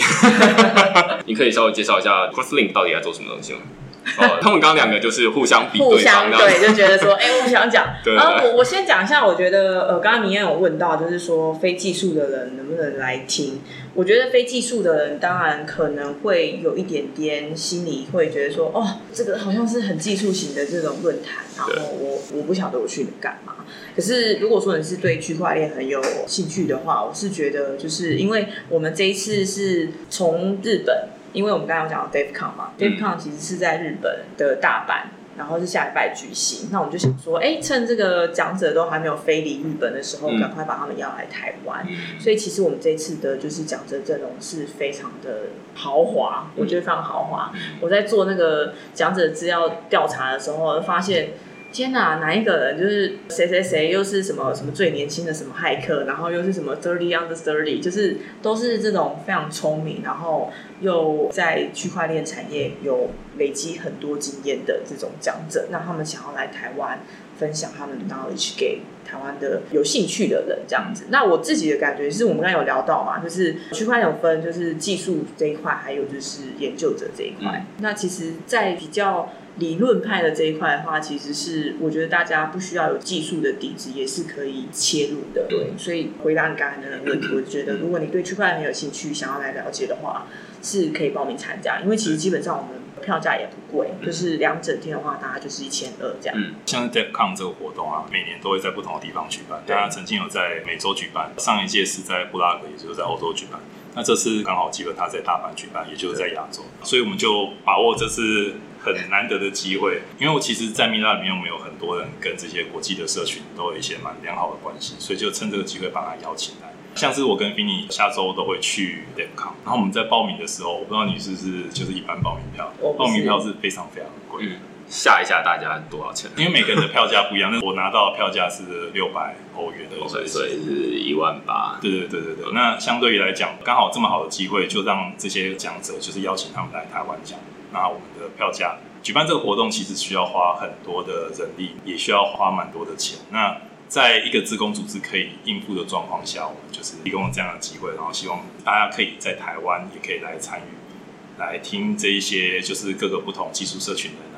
[1.27, 3.61] 你可以稍微介绍一下 Crosslink 到底在做什么东西吗？
[4.19, 7.95] 哦，他们刚刚两个就是互相比互对方这样相对，就觉得说， 哎、我想讲。
[8.05, 13.61] 对然后我我先讲一下，我觉得呃，刚刚明艳有问到，就是说非技术的人能不能来听？
[13.95, 23.55] 我觉得非技术的人当然可能会有一点点心里会觉得说，哦，这个好像是很技术型的这种论坛，然后我我不晓得我去干嘛。
[23.95, 35.11] 可是如果说你是对区块链很有兴趣的话，我是觉得就是因为我们这一次是从日本，因为我们刚刚有讲到 DevCon 嘛、d a v c o n 其实是在日本的大阪。
[35.37, 41.85] 然后是下礼拜举行，那我们就想说，哎，趁这个讲者都还没有飞离日本的时候，嗯赶快把他们邀来台湾。
[41.91, 47.51] 嗯所以其实我们这次的就是讲者阵容是非常的豪华，我觉得非常豪华。
[47.81, 51.31] 我在做那个讲者资料调查的时候，发现
[51.75, 67.01] 天哪，哪一个人就是谁谁谁又是什么什么最年轻的什么骇客，然后又是什么 thirty under thirty，就是都是这种非常聪明，然后又在区块链产业有累积很多经验的这种讲者，那他们想要来台湾
[67.37, 71.07] 分享他们的 knowledge 给台湾的有兴趣的人这样子。
[71.09, 77.67] 那我自己的感觉是我们刚才有聊到嘛，就是区块链有分就是技术这一块，还有就是研究者这一块。
[77.81, 85.47] 那其实，在比较理论派的这一块的话，其实是我觉得大家不需要有技术的底子，也是可以切入的。
[85.49, 90.27] 对，所以回答你刚才的问题，我觉得如果你对区块链很有兴趣，想要来了解的话，
[90.63, 96.37] 是可以报名参加，因为其实基本上我们票价也不贵，就是两整天的话，大概就是一千二这样。
[96.37, 99.63] 嗯，像 DevCon 这个活动啊，每年都会在不同的地方举办。
[99.67, 103.61] 大家曾经有在美洲举办，上一届是在布拉格，也就是在欧洲举办。
[103.95, 110.03] 那这次刚好机会，他在大阪举办，也就是在亚洲，所以我们就把握这次很难得的机会。
[110.19, 116.73] 因为我其实，在米拉里面，我们有很多人跟这些国际的社群都有一些蛮良好的关系，所以就趁这个机会把他邀请来。
[116.97, 124.45] 像是我跟 Vinny 下周都会去 DevCon，然后我们在报名的时候，我不知道你是不是就是一般报名票，报名票是非常非常贵。
[124.89, 126.31] 吓一下大家多少钱？
[126.37, 127.51] 因为每个人的票价不一样。
[127.51, 131.79] 那我拿到的票价是六百欧元的，所以是一万八。
[131.81, 132.53] 对对对对对。
[132.53, 137.39] 那相对于来讲，刚好这么好的机会，就让这些讲者就是邀请他们来台湾讲。
[137.73, 143.19] 那我们的票价，举办这个活动其实需要花很多的人力，也需要花蛮多的钱。
[143.31, 143.57] 那
[143.89, 154.34] 在一个自工组织可以应付的状况下，我们就是提供了这样的机会，然后希望大家可以在台湾也可以来参与，来听这一些就是各个不同技术社群的。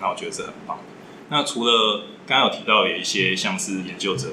[0.00, 0.78] 那我觉得这很棒。
[1.28, 4.28] 那除了刚刚有提到有一些像是研究者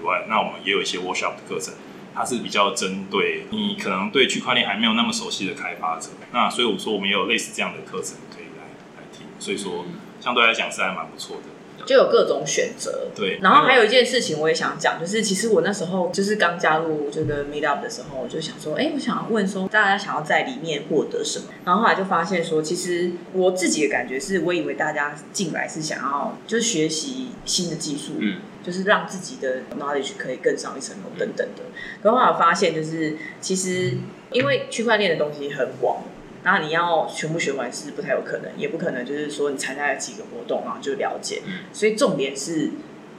[0.00, 1.74] 以外，那我们也有一些 workshop 的课程，
[2.14, 6.10] 它是比较针对你可能对区块链还没有那么熟悉的开发者。
[6.32, 8.64] 那所以我说我们也有类似这样的课程可以来
[8.96, 9.84] 来听，所以说
[10.20, 11.42] 相对来讲是还蛮不错的。
[11.84, 13.38] 就有各种选择，对。
[13.42, 21.46] 然后还有一件事情我也想讲，就是其实我那时候就是刚加入这个 Meet Up 的时候，我就想说，哎，我想要问说，大家想要在里面获得什么？
[21.64, 31.62] 然后后来就发现说，其实我自己的感觉是，我以为大家进来是想要就是学习新的技术，嗯，就是让自己的 knowledge 可以更上一层楼等等的。
[32.02, 33.94] 可后来发现，就是其实
[34.30, 36.02] 因为区块链的东西很广。
[36.42, 41.42] 然后你要全部学完是不太有可能，也不可能就是说你参加了几个活动然后就了解。
[41.72, 42.70] 所以重点是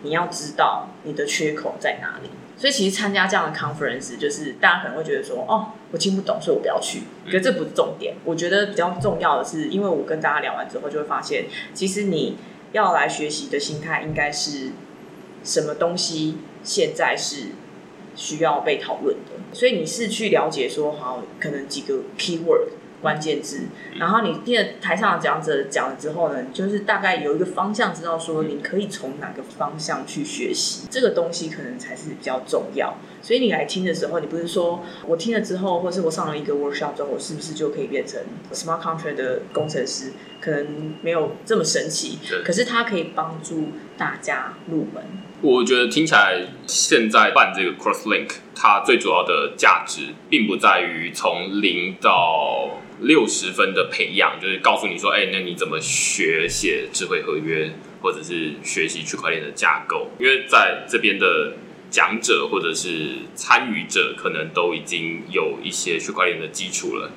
[0.01, 2.29] 你要知道你的缺口在哪里。
[2.55, 7.01] 所以其实参加这样的 conference，就是大家可能会觉得说，哦，我听不懂，所以我不要去。
[7.25, 8.15] 可是这不是重点。
[8.23, 12.37] 我觉得比较重要的是，因为我跟大家聊完之后，就会发现，其实你
[12.73, 14.71] 要来学习的心态应该是
[15.43, 17.47] 什么东西现在是
[18.15, 19.31] 需要被讨论的。
[19.51, 22.67] 所以你是去了解说，好，可能几个 keyword。
[23.03, 23.63] 关键字，
[23.99, 32.95] 然后你听了台上的讲者讲了之后呢，就是大概有一个方向，知道说你可以从哪个方向去学习，这个东西可能才是比较重要。
[33.21, 38.19] 所以你来听的时候，你不是说我听了之后，或是我上了一个 workshop 之后，我是不是就可以变成
[38.53, 40.13] smart contract 的工程师？
[40.39, 45.01] 可能没有这么神奇，可是它可以帮助大家入门。
[45.41, 60.09] 我觉得听起来，现在办这个 cross link，它最主要的价值，并不在于从零到六十分的培养，就是告诉你说，哎，那你怎么学写智慧合约，或者是学习区块链的架构？
[60.19, 61.53] 因为在这边的
[61.89, 67.11] 讲者或者是参与者，可能都已经有一些区块链的基础了。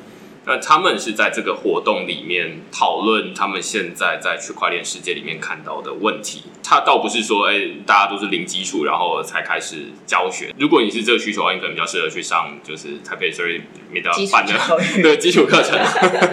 [0.47, 6.45] 那他们是在这个活动里面讨论他们现在在区块链世界里面看到的问题。
[6.63, 7.55] 他倒不是说，哎，
[7.85, 10.55] 大家都是零基础，然后才开始教学。
[10.59, 14.55] 如果你是这个需求的话，你可能比较适合去上就是台北 Sorry 没到办的
[15.03, 15.79] 对基础课程。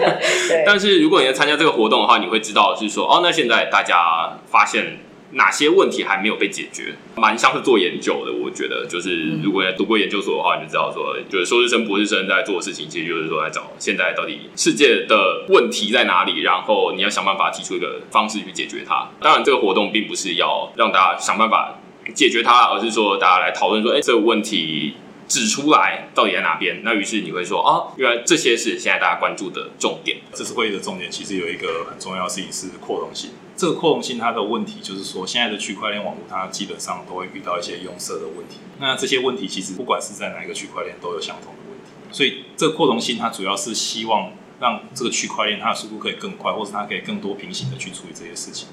[0.64, 4.98] 但是如果你要参加这个活动的话，你会知道是说，哦，那现在大家发现。
[5.34, 6.94] 哪些问题还没有被解决？
[7.16, 19.08] 蛮像是做研究的，我觉得就是如果读过研究所的话，你就知道说，就是硕士生、博士生在做的事情，其实就是说在找现在到底世界的问题在哪里，然后你要想办法提出一个方式去解决它。
[19.20, 21.78] 当然，这个活动并不是要让大家想办法
[22.14, 24.94] 解决它，而是说大家来讨论说，哎，这个问题。
[25.26, 26.82] 指出来到底在哪边？
[26.82, 30.18] 那于是你会说啊，原来这些是现在大家关注的重点。
[30.32, 33.30] 这次会议的重点其实有一个很重要的事情是扩容性。
[33.56, 38.58] 这个扩容性它的问题就是说，现在的区块链网络它基本上都会遇到一些拥塞的问题。
[38.80, 41.92] 那这些问题其实不管是在哪一个区块链都有相同的问题。
[42.12, 48.68] 所以这个扩容性它主要是希望让这个区块链它的速度可以更快，或者它可以更多平行的去处理这些事情。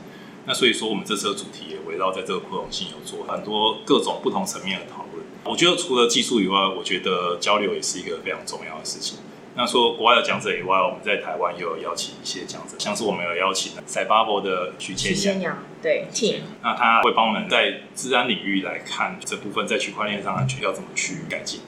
[0.45, 5.10] 那所以说我们这次的主题也围绕在这个扩容性有做很多各种不同层面的讨论。
[5.43, 9.17] 我觉得除了技术以外，我觉得交流也是一个非常重要的事情。
[9.55, 21.59] 那说国外的讲者以外，我们在台湾也有邀请一些讲者，像是我们有邀请 Cybabble 的徐千阳，对，Team，那他会帮我们在治安领域来看这部分在区块链上安全要怎么去改进。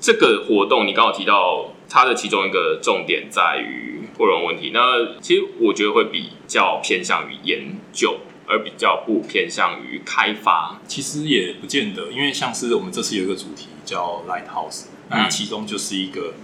[0.00, 8.18] 这个活动你刚好提到它的其中一个重点在于扩容问题，那其实我觉得会比较偏向于研究。
[8.52, 10.78] 而比较不偏向于开发。
[10.86, 16.34] 其实也不见得，因为像是我们这次有一个主题叫 Lighthouse，那它其中就是一个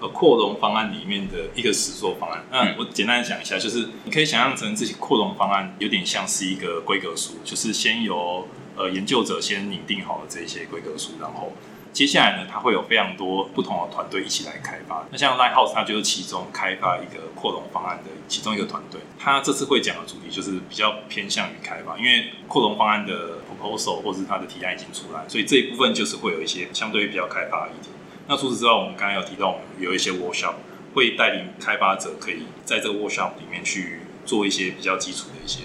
[0.00, 2.46] 呃扩容方案里面的一个实作方案。
[2.50, 11.52] 那我简单的讲一下，就是你可以想象成这些扩容方案有点像是一个规格书，就是先由呃研究者先拟定好了这些规格书，然后。
[11.92, 15.06] 接下来呢，它会有非常多不同的团队一起来开发。
[15.10, 19.00] 那像 Lighthouse，它就是其中开发一个扩容方案的其中一个团队。
[19.18, 27.90] 它这次会讲的主题就是比较偏向于开发，因为扩容方案的 proposal 或是它的提案已经出来，所以这一部分就是会有一些相对于比较开发的议题。
[28.26, 30.54] 那除此之外，我们刚刚有提到，我们有一些 workshop
[30.94, 35.60] 会带领开发者可以在这个 workshop 里面去做一些比较基础的一些。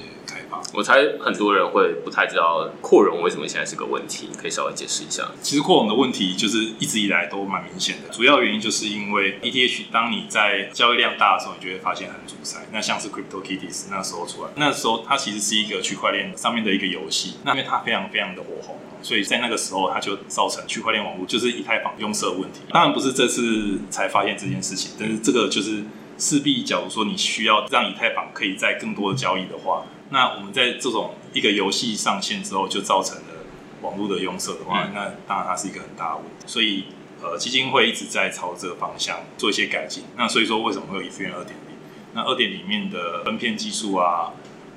[0.74, 5.30] 我猜很多人会不太知道扩容为什么现在是个问题，可以稍微解释一下。
[5.42, 12.60] 其实扩容的问题就是一直以来都蛮明显的，主要原因就是因为 ETH，当你在交易量大的时候，你就会发现很阻塞。
[12.72, 22.62] 那像是 Crypto Kitties 那时候出来，那时候它其实是一个区块链上面的一个游戏，那因为它非常非常的火红，所以在那个时候它就造成区块链网络就是以太坊拥塞问题。
[22.72, 25.84] 当然不是这次才发现这件事情，但是这个就是
[26.18, 29.84] 势必，假如说你需要让以太坊可以在更多的交易的话。
[30.10, 33.44] 那我们在这种一个游戏上线之后，就造成了
[33.82, 36.46] 网络的拥塞的话，那当然它是一个很大的问题。
[36.46, 36.86] 所以，
[37.22, 40.04] 呃，基金会一直在朝这个方向做一些改进。
[40.16, 41.76] 那所以说，为什么会有 Ethereum 二点零？
[42.14, 44.32] 那二点里面的分片技术啊，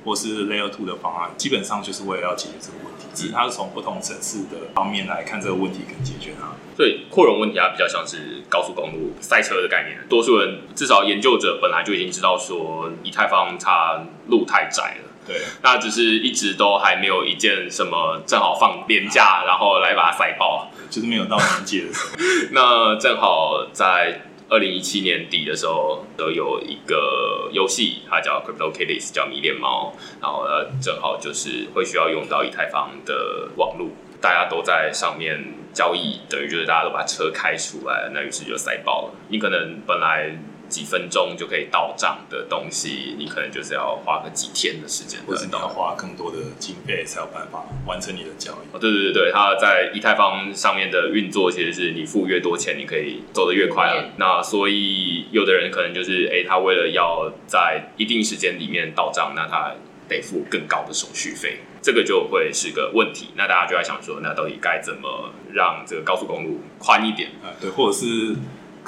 [0.04, 3.06] 或是 Layer Two 的方案，基本上就是为了要解决这个问题。
[3.14, 6.52] 只是它是从不同层次的方面来看这个问题跟解决它。
[6.76, 9.98] 所以扩容问题它比较像是高速公路赛车的概念。
[10.08, 15.09] 多数人至少研究者本来就已经知道说，以太坊它路太窄了。
[15.30, 22.16] 对，那只是一直都还没有一件什么正好放廉价，然后来把它塞爆，就是没有到年纪的时候。
[22.50, 39.14] 那正好在二零一七年底的时候，都有一个游戏，它叫 Crypto Kitties，叫迷恋猫，然后呢，正好就是会需要用到以太坊的网络，大家都在上面交易，等于就是大家都把车开出来，那于是就塞爆了。
[39.28, 40.36] 你可能本来。
[40.70, 48.74] 几分钟就可以到账的东西，你可能就是要花个几天的时间，或者你要花更多的经费才有办法完成你的交易。
[48.74, 54.10] 哦，对对对对，它在以太坊上面的运作，其实是你付越多钱，你可以走得越快了。
[54.16, 59.74] 那所以有的人可能就是，哎，他为了要在一定时间里面到账，那他
[60.08, 63.30] 得付更高的手续费，这个就会是个问题。
[63.36, 67.30] 那大家就在想说，那到底该怎么让这个高速公路宽一点？
[67.42, 68.36] 啊，对，或者是。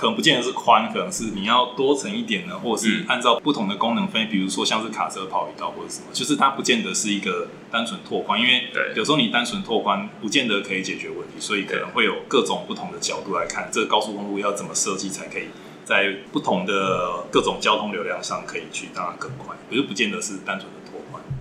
[0.02, 8.64] 可能不见得是宽，可能是你要多层一点呢，或者是按照不同的功能分，比如说像是卡车跑一道或者什么，就是它不见得是一个单纯拓宽，因为
[8.96, 15.44] 有时候你单纯拓宽不见得可以解决问题，所以可能会有各种不同的角度来看，这个高速公路要怎么设计才可以
[15.84, 20.81] 在不同的各种交通流量上可以去让它更快，可是不见得是单纯的。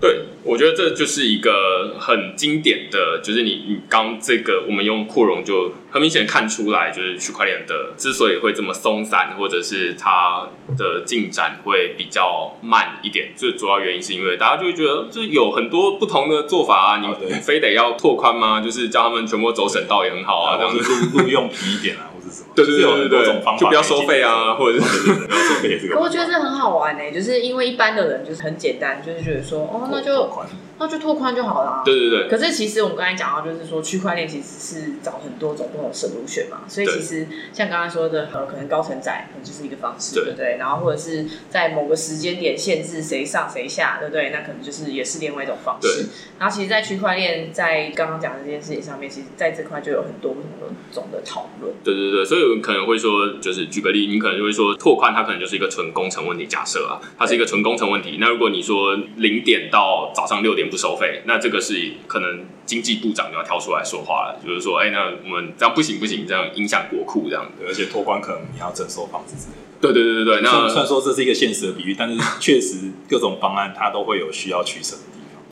[0.02, 18.60] 对，我觉得这就是一个很经典的，就是你你刚这个，我们用扩容就很明显看出来，就是区块链的之所以会这么松散，或者是它的进展会比较慢一点，最主要原因是因为大家就会觉得，就有很多不同的做法啊，你非得要拓宽吗？
[18.60, 20.82] 就是叫他们全部走省道也很好啊，这样子
[21.14, 22.10] 路路用皮一点啊。
[22.54, 25.88] 对对对对对，就不要收费啊，或者是不要收费也是。
[25.88, 25.98] 可。
[26.00, 30.30] 我觉得这很好玩呢，就是因为一般的人就是很简单，就是觉得说，哦，那就。
[30.78, 31.82] 那就拓宽就好了。
[31.84, 32.28] 对对对。
[32.28, 40.56] 可是其实我们刚才讲到，就是说区块链其实是找很多种不同的 solution 嘛，所以其实像刚刚说的，呃，可能高承载可能就是一个方式，对不对？
[40.58, 44.30] 然后或者是在某个时间点限制谁上谁下，对不对？
[44.30, 46.06] 那可能就是也是另外一种方式。
[46.40, 51.72] 然后其实，在区块链在刚刚讲的这件事情上面，其实在这块就有很多不同的种的讨论。
[51.84, 56.46] 对对对，所以可能会说，就是举个例，你可能就会说拓宽它可能就是一个纯工程问题。
[56.46, 58.16] 假设啊，它是一个纯工程问题。
[58.18, 60.61] 那如果你说零点到早上六点。
[60.70, 61.74] 不收费，那这个是
[62.06, 67.50] 可能经济部长就要跳出来说话了，就是说，哎，那我们这样不行不行，这样影响国库这样。
[67.66, 69.62] 而且托管可能你要征收房子之类的。
[69.80, 70.42] 对对对对对。
[70.42, 74.96] 那虽然说这是一个现实的比喻，但是确实各种方案它都会有需要取舍。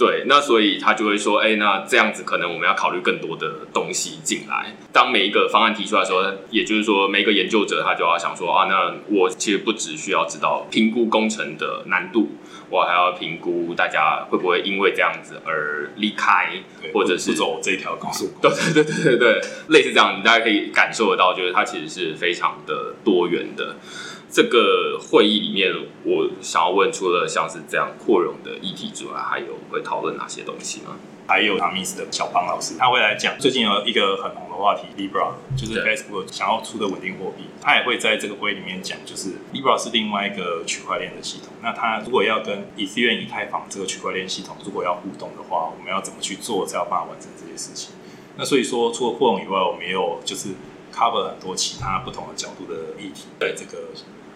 [0.01, 4.75] 对，那所以他就会说，哎，那这样子可能我们要考虑更多的东西进来。
[4.91, 12.31] 当每一个方案提出来的时候，也就是说，每一个研究者他就要想说，啊，那我其实不只需要知道评估工程的难度。
[12.71, 16.49] 我还要评估大家会不会因为这样子而离开，
[16.95, 18.33] 或者是走这条高速。
[18.41, 23.77] 对对对对对对，类似这样，大家可以感受得到，就是它其实是非常的多元的。
[24.31, 25.73] 这个会议里面，
[26.05, 30.97] 我想要问，除了像是这样扩容的议题之外，还有会讨论哪些东西吗？
[31.27, 41.53] 还有阿密斯的小胖老师，他会来讲最近有一个很红的话题 Libra，就是对 Facebook 想要出的稳定货币，他也会在这个会里面讲，就是 Libra 是另外一个区块链的系统。
[41.63, 47.95] 那他如果要跟 Ethereum 以太坊这个区块链系统如果要互动的话，我们要怎么去做才有办法完成这些事情？
[48.37, 50.49] 那所以说，除了扩容以外，我们也有就是
[50.93, 53.91] cover 很多其他不同的角度的议题，在这个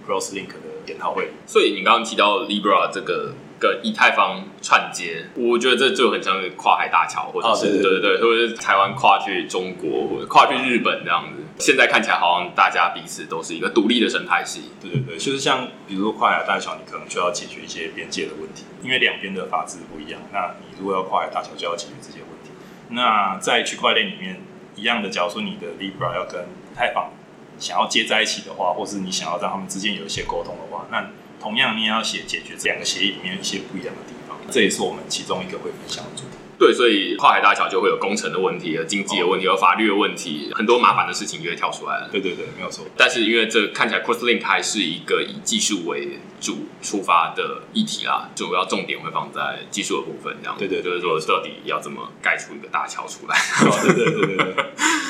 [0.07, 0.55] Cross Link 的
[0.87, 1.31] 研讨会。
[1.47, 11.43] 所以你刚刚提到 Libra 这个跟以太坊串接，我觉得这就很像是跨海大桥，或者是、哦对对对对，或者是台湾跨去中国，或者跨去日本这样子。
[11.57, 14.73] 现在看起来好像大家彼此都是一个独立的生态系。
[14.81, 20.21] 对对对，就是像比如说跨海大桥，你可能就要解决一些边界的问题，因为两边的法制不一样。
[20.33, 22.51] 那你如果要跨海大桥，就要解决这些问题。
[22.91, 24.41] 那在区块链里面
[24.75, 27.13] 一样的，假如说你的 Libra 要跟以太坊
[27.59, 34.37] 想要接在一起的话，或是你想要让他们之间有一些沟通的话，那同样你也要写解决这两个协议里面一些不一样的地方。
[34.51, 36.39] 这也是我们其中一个会分享的主题。
[36.57, 42.09] 对，所以跨海大桥就会有工程的问题、有经济的问题、有法律的问题，很多麻烦的事情就会跳出来了。
[42.13, 42.87] 对对对，没有错。
[42.97, 50.57] 但是因为这看起来 Crosslink 还是一个以技术为主出发的议题啦，主要重点会放在技术的部分，这样。
[50.57, 53.37] 对对对就是说到底要怎么盖出一个大桥出来。
[53.37, 54.65] 哦对对对对对，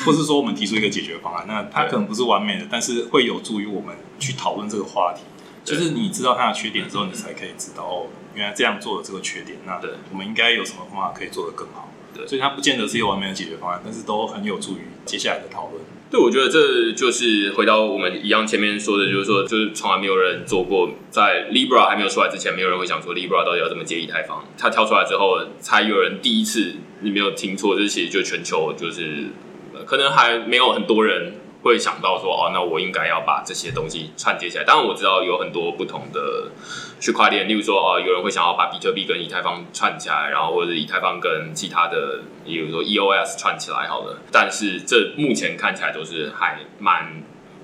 [0.05, 5.23] 或是说我们提出一个解决方案，那它可能不是完美的，但是会有助于我们去讨论这个话题。
[5.63, 11.91] 就是你知道它的缺点之后，你才可以知道哦，原来这样做的这个缺点，那对我们应该有什么方法可以做得更好。
[12.13, 15.81] 对所以它不见得是一个完美的解决方案，但是都很有助于接下来的讨论。
[16.09, 24.45] 对，我觉得这就是回到我们一样前面说的，就是说，就是从来没有人做过，在 Libra 还没有出来之前，没有人会想说 Libra 到底要怎么接以太坊。
[24.55, 29.54] 它跳出来之后，才有人第一次，你没有听错，这其实就全球就是呃
[29.85, 31.33] 可能还没有很多人
[31.63, 34.63] 会想到说，哦，那我应该要把这些东西串接起来。
[34.63, 36.51] 当然我知道有很多不同的
[36.99, 44.19] 区块链，例如说，哦，有人会想要把比特币跟以太坊串起来，然后或者以太坊跟其他的，比如说 EOS 串起来好了。
[44.31, 47.23] 但是这目前看起来都是还蛮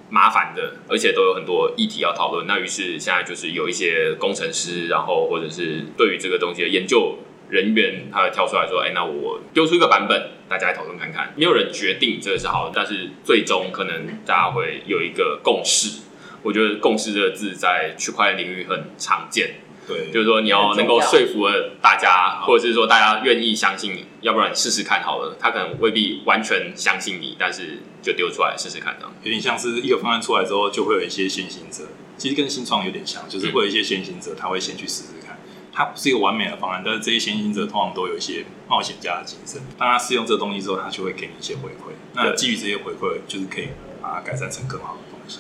[0.09, 2.45] 麻烦的，而且都有很多议题要讨论。
[2.47, 7.17] 那于是现在就是有一些工程师，然后或者是对于这个东西的研究
[7.51, 15.99] 人员，他会跳出来说：“哎，那我丢出一个版本，大家来讨论看看。”没有人决定这个是好的，但是最终可能大家会有一个共识。
[16.41, 19.55] 我觉得“共识”这个字在区块链领域很常见，
[19.87, 25.35] 对，就是说你要能够说服了大家，或者是说大家愿意相信你，要不然你试试看好了。
[25.39, 29.13] 他可能未必完全相信你，但是就丢出来试试看这样。
[29.23, 31.83] 有点像是一个方案出来之后，就会有一些先行者，
[32.17, 35.30] 其实跟新创有点像，就是会有一些先行者，他会先去试试看。
[35.73, 39.61] 它不是一个完美的方案，但是这些先行者通常都有一些冒险家的精神。
[39.77, 41.93] 当他试用这个东西之后，他就会给你一些回馈。
[42.13, 43.69] 那基于这些回馈，就是可以
[44.01, 45.39] 把它改善成更好的东西。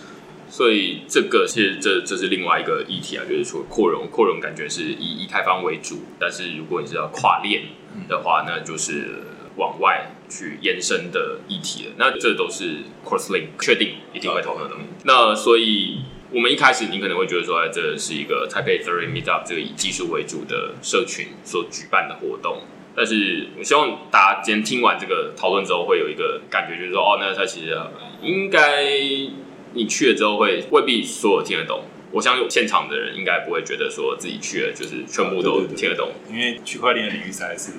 [0.49, 7.63] 所以这个是这这是另外一个议题啊，就是说扩容，扩容感觉是以以太坊为主，但是如果你是要跨链
[8.07, 9.23] 的话，那就是
[9.55, 11.93] 往外去延伸的议题了。
[11.97, 14.89] 那这都是 Crosslink 确定一定会讨论的东西。
[15.03, 16.01] 那所以
[16.33, 22.61] 我们一开始你可能会觉得说，哎，这是一个 Taipei Theory Meetup 这个以技术为主的社群所举办的活动。
[22.95, 27.77] 但是我希望大家今天听完这个讨论之后，会有一个感觉，就是说，哦，那它其实
[28.21, 28.85] 应该
[29.73, 31.83] 你去了之后会未必所有听得懂。
[32.11, 36.11] 我相信现场的人应该不会觉得说自己去了就是全部都对对对听得懂。
[36.29, 37.71] 因为区块链的领域实在是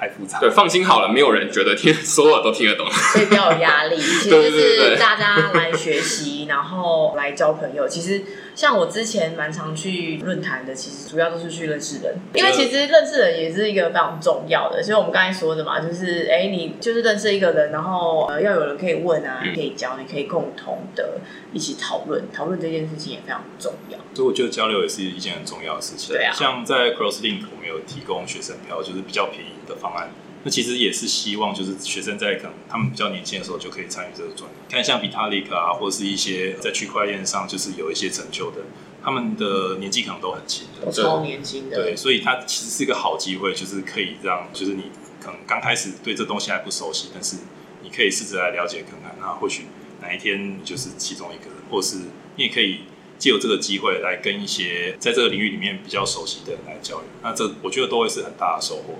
[0.00, 0.40] 太复杂。
[0.40, 2.86] 对，放心好了，没有人觉得听所有都听得懂。
[3.12, 3.96] 所以不要有压力。
[4.00, 7.86] 其实就是大家来学习，然后来交朋友。
[7.86, 8.22] 其实
[8.54, 14.82] 像我之前蛮常去论坛的，其实主要都是去认识人，因为其实认识人也是一个非常重要的。
[14.82, 21.20] 所以我们刚才说的嘛，就是哎，你就是认识一个人，然后呃要有人可以问啊，嗯可以教，你可以共同的
[21.52, 23.98] 一起讨论，讨论这件事情也非常重要。
[24.14, 26.14] 所以我觉得交流也是一件很重要的事情。
[26.14, 30.10] 对啊像在 CrossLink 我们有提供学生票，就是比较便宜的方案。
[30.42, 34.56] 那其实也是希望，就是学生在可能他们比较年轻的时候就可以参与这个专业。
[34.70, 38.62] 看像 Vitalik 啊，或者是一些在区块链上就是有一些成就的，
[39.04, 44.84] 他们的年纪可能都很轻超年轻的，对，所以它其实是一个好机会，就是可以让，就是你
[45.20, 47.36] 可能刚开始对这东西还不熟悉，但是
[47.82, 49.64] 你可以试着来了解看看，那或许
[50.00, 51.98] 哪一天你就是其中一个人，或是
[52.36, 52.80] 你也可以
[53.18, 58.94] 借由这个机会来跟一些在这个领域里面比较熟悉的人来交流，那这我觉得都会是很大的收获。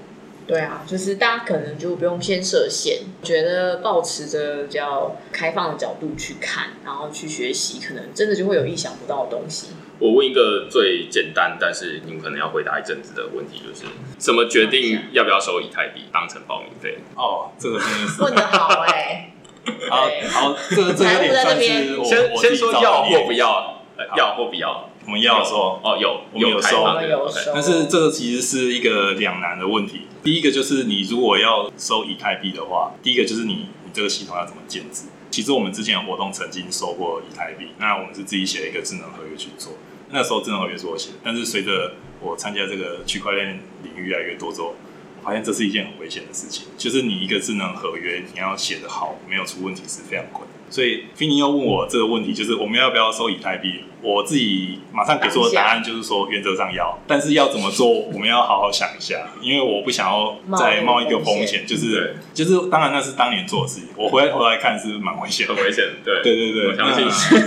[0.51, 9.69] 对啊，就是大家可能就不用先设限，觉得保持着比较开放的角度去看，然后去学习，可能真的就会有意想不到的东西。
[10.01, 13.85] 我问一个最简单，但是你们可能要回答一阵子的问题，就是
[14.19, 16.99] 怎么决定要不要收以太币当成报名费？
[17.15, 19.31] 哦，这个真的是问的好哎、
[19.89, 23.85] 好好，这个这个有点算是我先我先说要或不要，
[24.17, 24.90] 要或不要。
[25.07, 30.03] 我们要的时候哦，有我们有收开放的有 OK 收但是这个其实是一个两难的问题。
[30.23, 35.05] 第一个就是你如果要收以太币的话，第一个就是你你这个系统要怎么建制。
[35.31, 39.73] 其实我们之前的活动曾经收过以太币，那我们是自己写了一个智能合约去做。
[40.11, 44.75] 那时候智能合约是我写的，但是随着我参加这个区块链领域越来越多之后，
[45.21, 50.50] 我发现这是一件很危险的事情，就是你一个智能合约你要写得好，没有出问题是非常困难。
[50.71, 53.85] 所以菲尼又问我这个问题，就是我们要不要收以太币？
[54.03, 67.41] 我自己马上给出的答案就是说，原则上要，但是要怎么做，我们要好好想一下，因为我不想要再冒一个风险，就是就是当然那是当年做的事情，我回来回来看是蛮危险，很危险，对对对对， 我相信。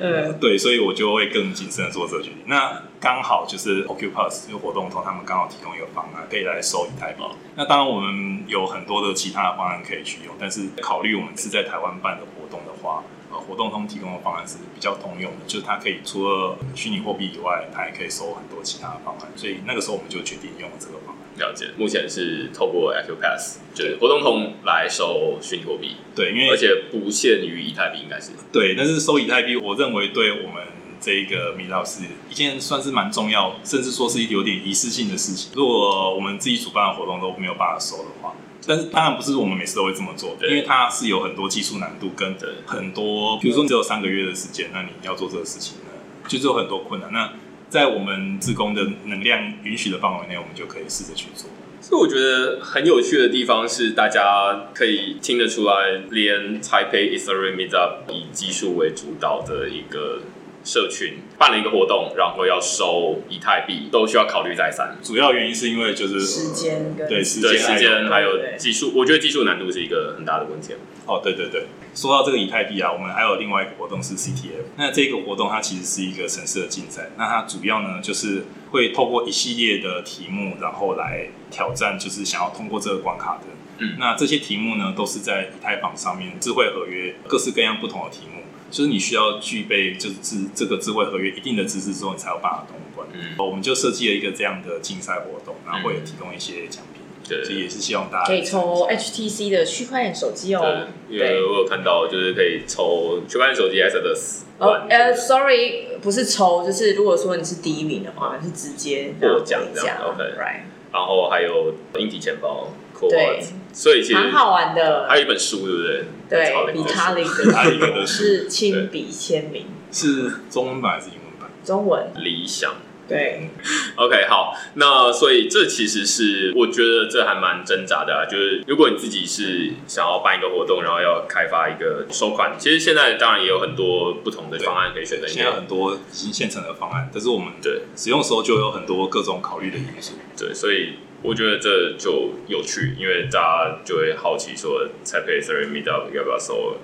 [0.00, 2.38] 嗯， 对，所以我就会更谨慎的做这个决定。
[2.46, 7.22] 那刚好就是 Ocupus 这个活动通，他们刚好提供一个方案，可以来收以太币。
[7.54, 13.04] 那当然我们有很多的其他的方案可以去用，但是考虑我们是在台湾办的活动的话。
[13.46, 21.20] 活动通提供的方案是比较通用的，就是它可以除了虚拟货币以外，它还可以收很多其他的方案，所以那个时候我们就决定用了这个方案。
[21.36, 30.62] 了解，目前是透过 Acupass，就是活动通来收虚拟货币，对，因为而且不限于以太币，应该是对，但是收以太币，我认为对我们
[31.04, 35.50] 这一个米道是一件算是蛮重要，甚至说是有点仪式性的事情。
[35.54, 38.32] 如果我们自己主办的活动都没有办法收的话。
[38.66, 42.34] 但是当然不是我们每次都会这么做，因为它是有很多技术难度跟
[42.64, 45.90] 很多，比如说你只有三个月的时间，那你要做这个事情呢，
[46.26, 47.12] 就是有很多困难。
[47.12, 47.30] 那
[47.68, 51.50] 在我们自工的能量允许的范围内，我们就可以试着去做。
[51.82, 60.22] 所以我觉得很有趣的地方是，大家可以听得出来，连 Taipei Ethereum Meetup 以技术为主导的一个。
[60.64, 64.96] 社群办了一个活动，然后要收以太币，都需要考虑再三。
[65.02, 70.72] 主要原因是因为就是时间跟对时间时间还有技术，我觉得技术难度是一个很大的问题。
[71.06, 74.64] 哦，对对对，说到这个以太币啊，我们还有另外一个活动是 CTF。
[74.78, 83.42] 那这个活动它其实是一个城市的竞赛，那它主要呢就是会透过一系列的题目，然后来挑战，就是想要通过这个关卡的。
[83.80, 88.40] 嗯，那这些题目呢都是在以太坊上面智慧合约各式各样不同的题目。
[88.74, 93.06] 就是你需要具备就是智这个智慧合约一定的知识之后，你才有办法通关。
[93.12, 97.02] 嗯，我们就设计了一个这样的竞赛活动，然后会有提供一些奖品。
[97.28, 100.88] 对，所以也是希望大家可以抽 HTC 的区块链手机哦。
[101.08, 104.44] 对，因为我有看到就是可以抽区块链手机 S 的四。
[104.58, 109.98] 哦，呃，Sorry，不是抽，就是如果说你是第一名的话，是直接获奖这样。
[110.02, 110.62] OK，Right。
[110.92, 112.70] 然后还有硬体钱包。
[113.08, 113.40] 对，
[113.74, 115.06] 所以其实蛮好玩的。
[115.08, 116.04] 还有一本书，对不对？
[116.30, 121.50] 对，比卡里的是亲笔签名，是中文版还是英文版？
[121.64, 122.06] 中文。
[122.14, 122.76] 理想。
[123.06, 123.50] 对。
[123.96, 135.26] OK，好，那所以这其实是我觉得这还蛮挣扎的，啊就是如果你自己是想要办一个活动，然后要开发一个收款，其实现在当然也有很多不同的方案可以选择。
[135.26, 140.14] 现在很多已经现成的方案，但是我们对使用的时候就有很多各种考虑的因素。
[140.38, 140.94] 对，所以。
[141.24, 146.76] 我觉得这就有趣，因为大家就会好奇说，才配 Ethereum Meetup 要不要收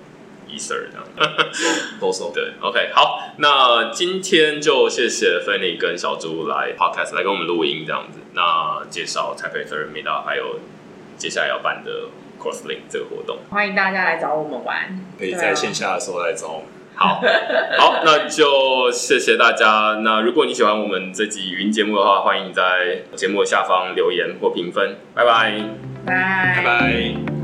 [0.48, 1.04] Ether 这样？
[2.00, 2.32] 都收。
[2.32, 10.60] 对，OK，好，那今天就谢谢 Fanny 跟小猪来 Podcast 来跟我们录音这样子，那介绍才配 Ethereum Meetup，还有
[11.18, 12.08] 接下来要办的
[12.40, 16.66] Crosslink 这个活动，欢迎大家来找我们玩，可以在线下的时候来找我们。
[16.94, 17.22] 好
[17.78, 20.00] 好，那就谢谢大家。
[20.02, 24.96] 那如果你喜欢我们这集语音节目的话，欢迎在节目下方留言或评分。
[25.14, 25.54] 拜拜，
[26.04, 27.39] 拜拜拜。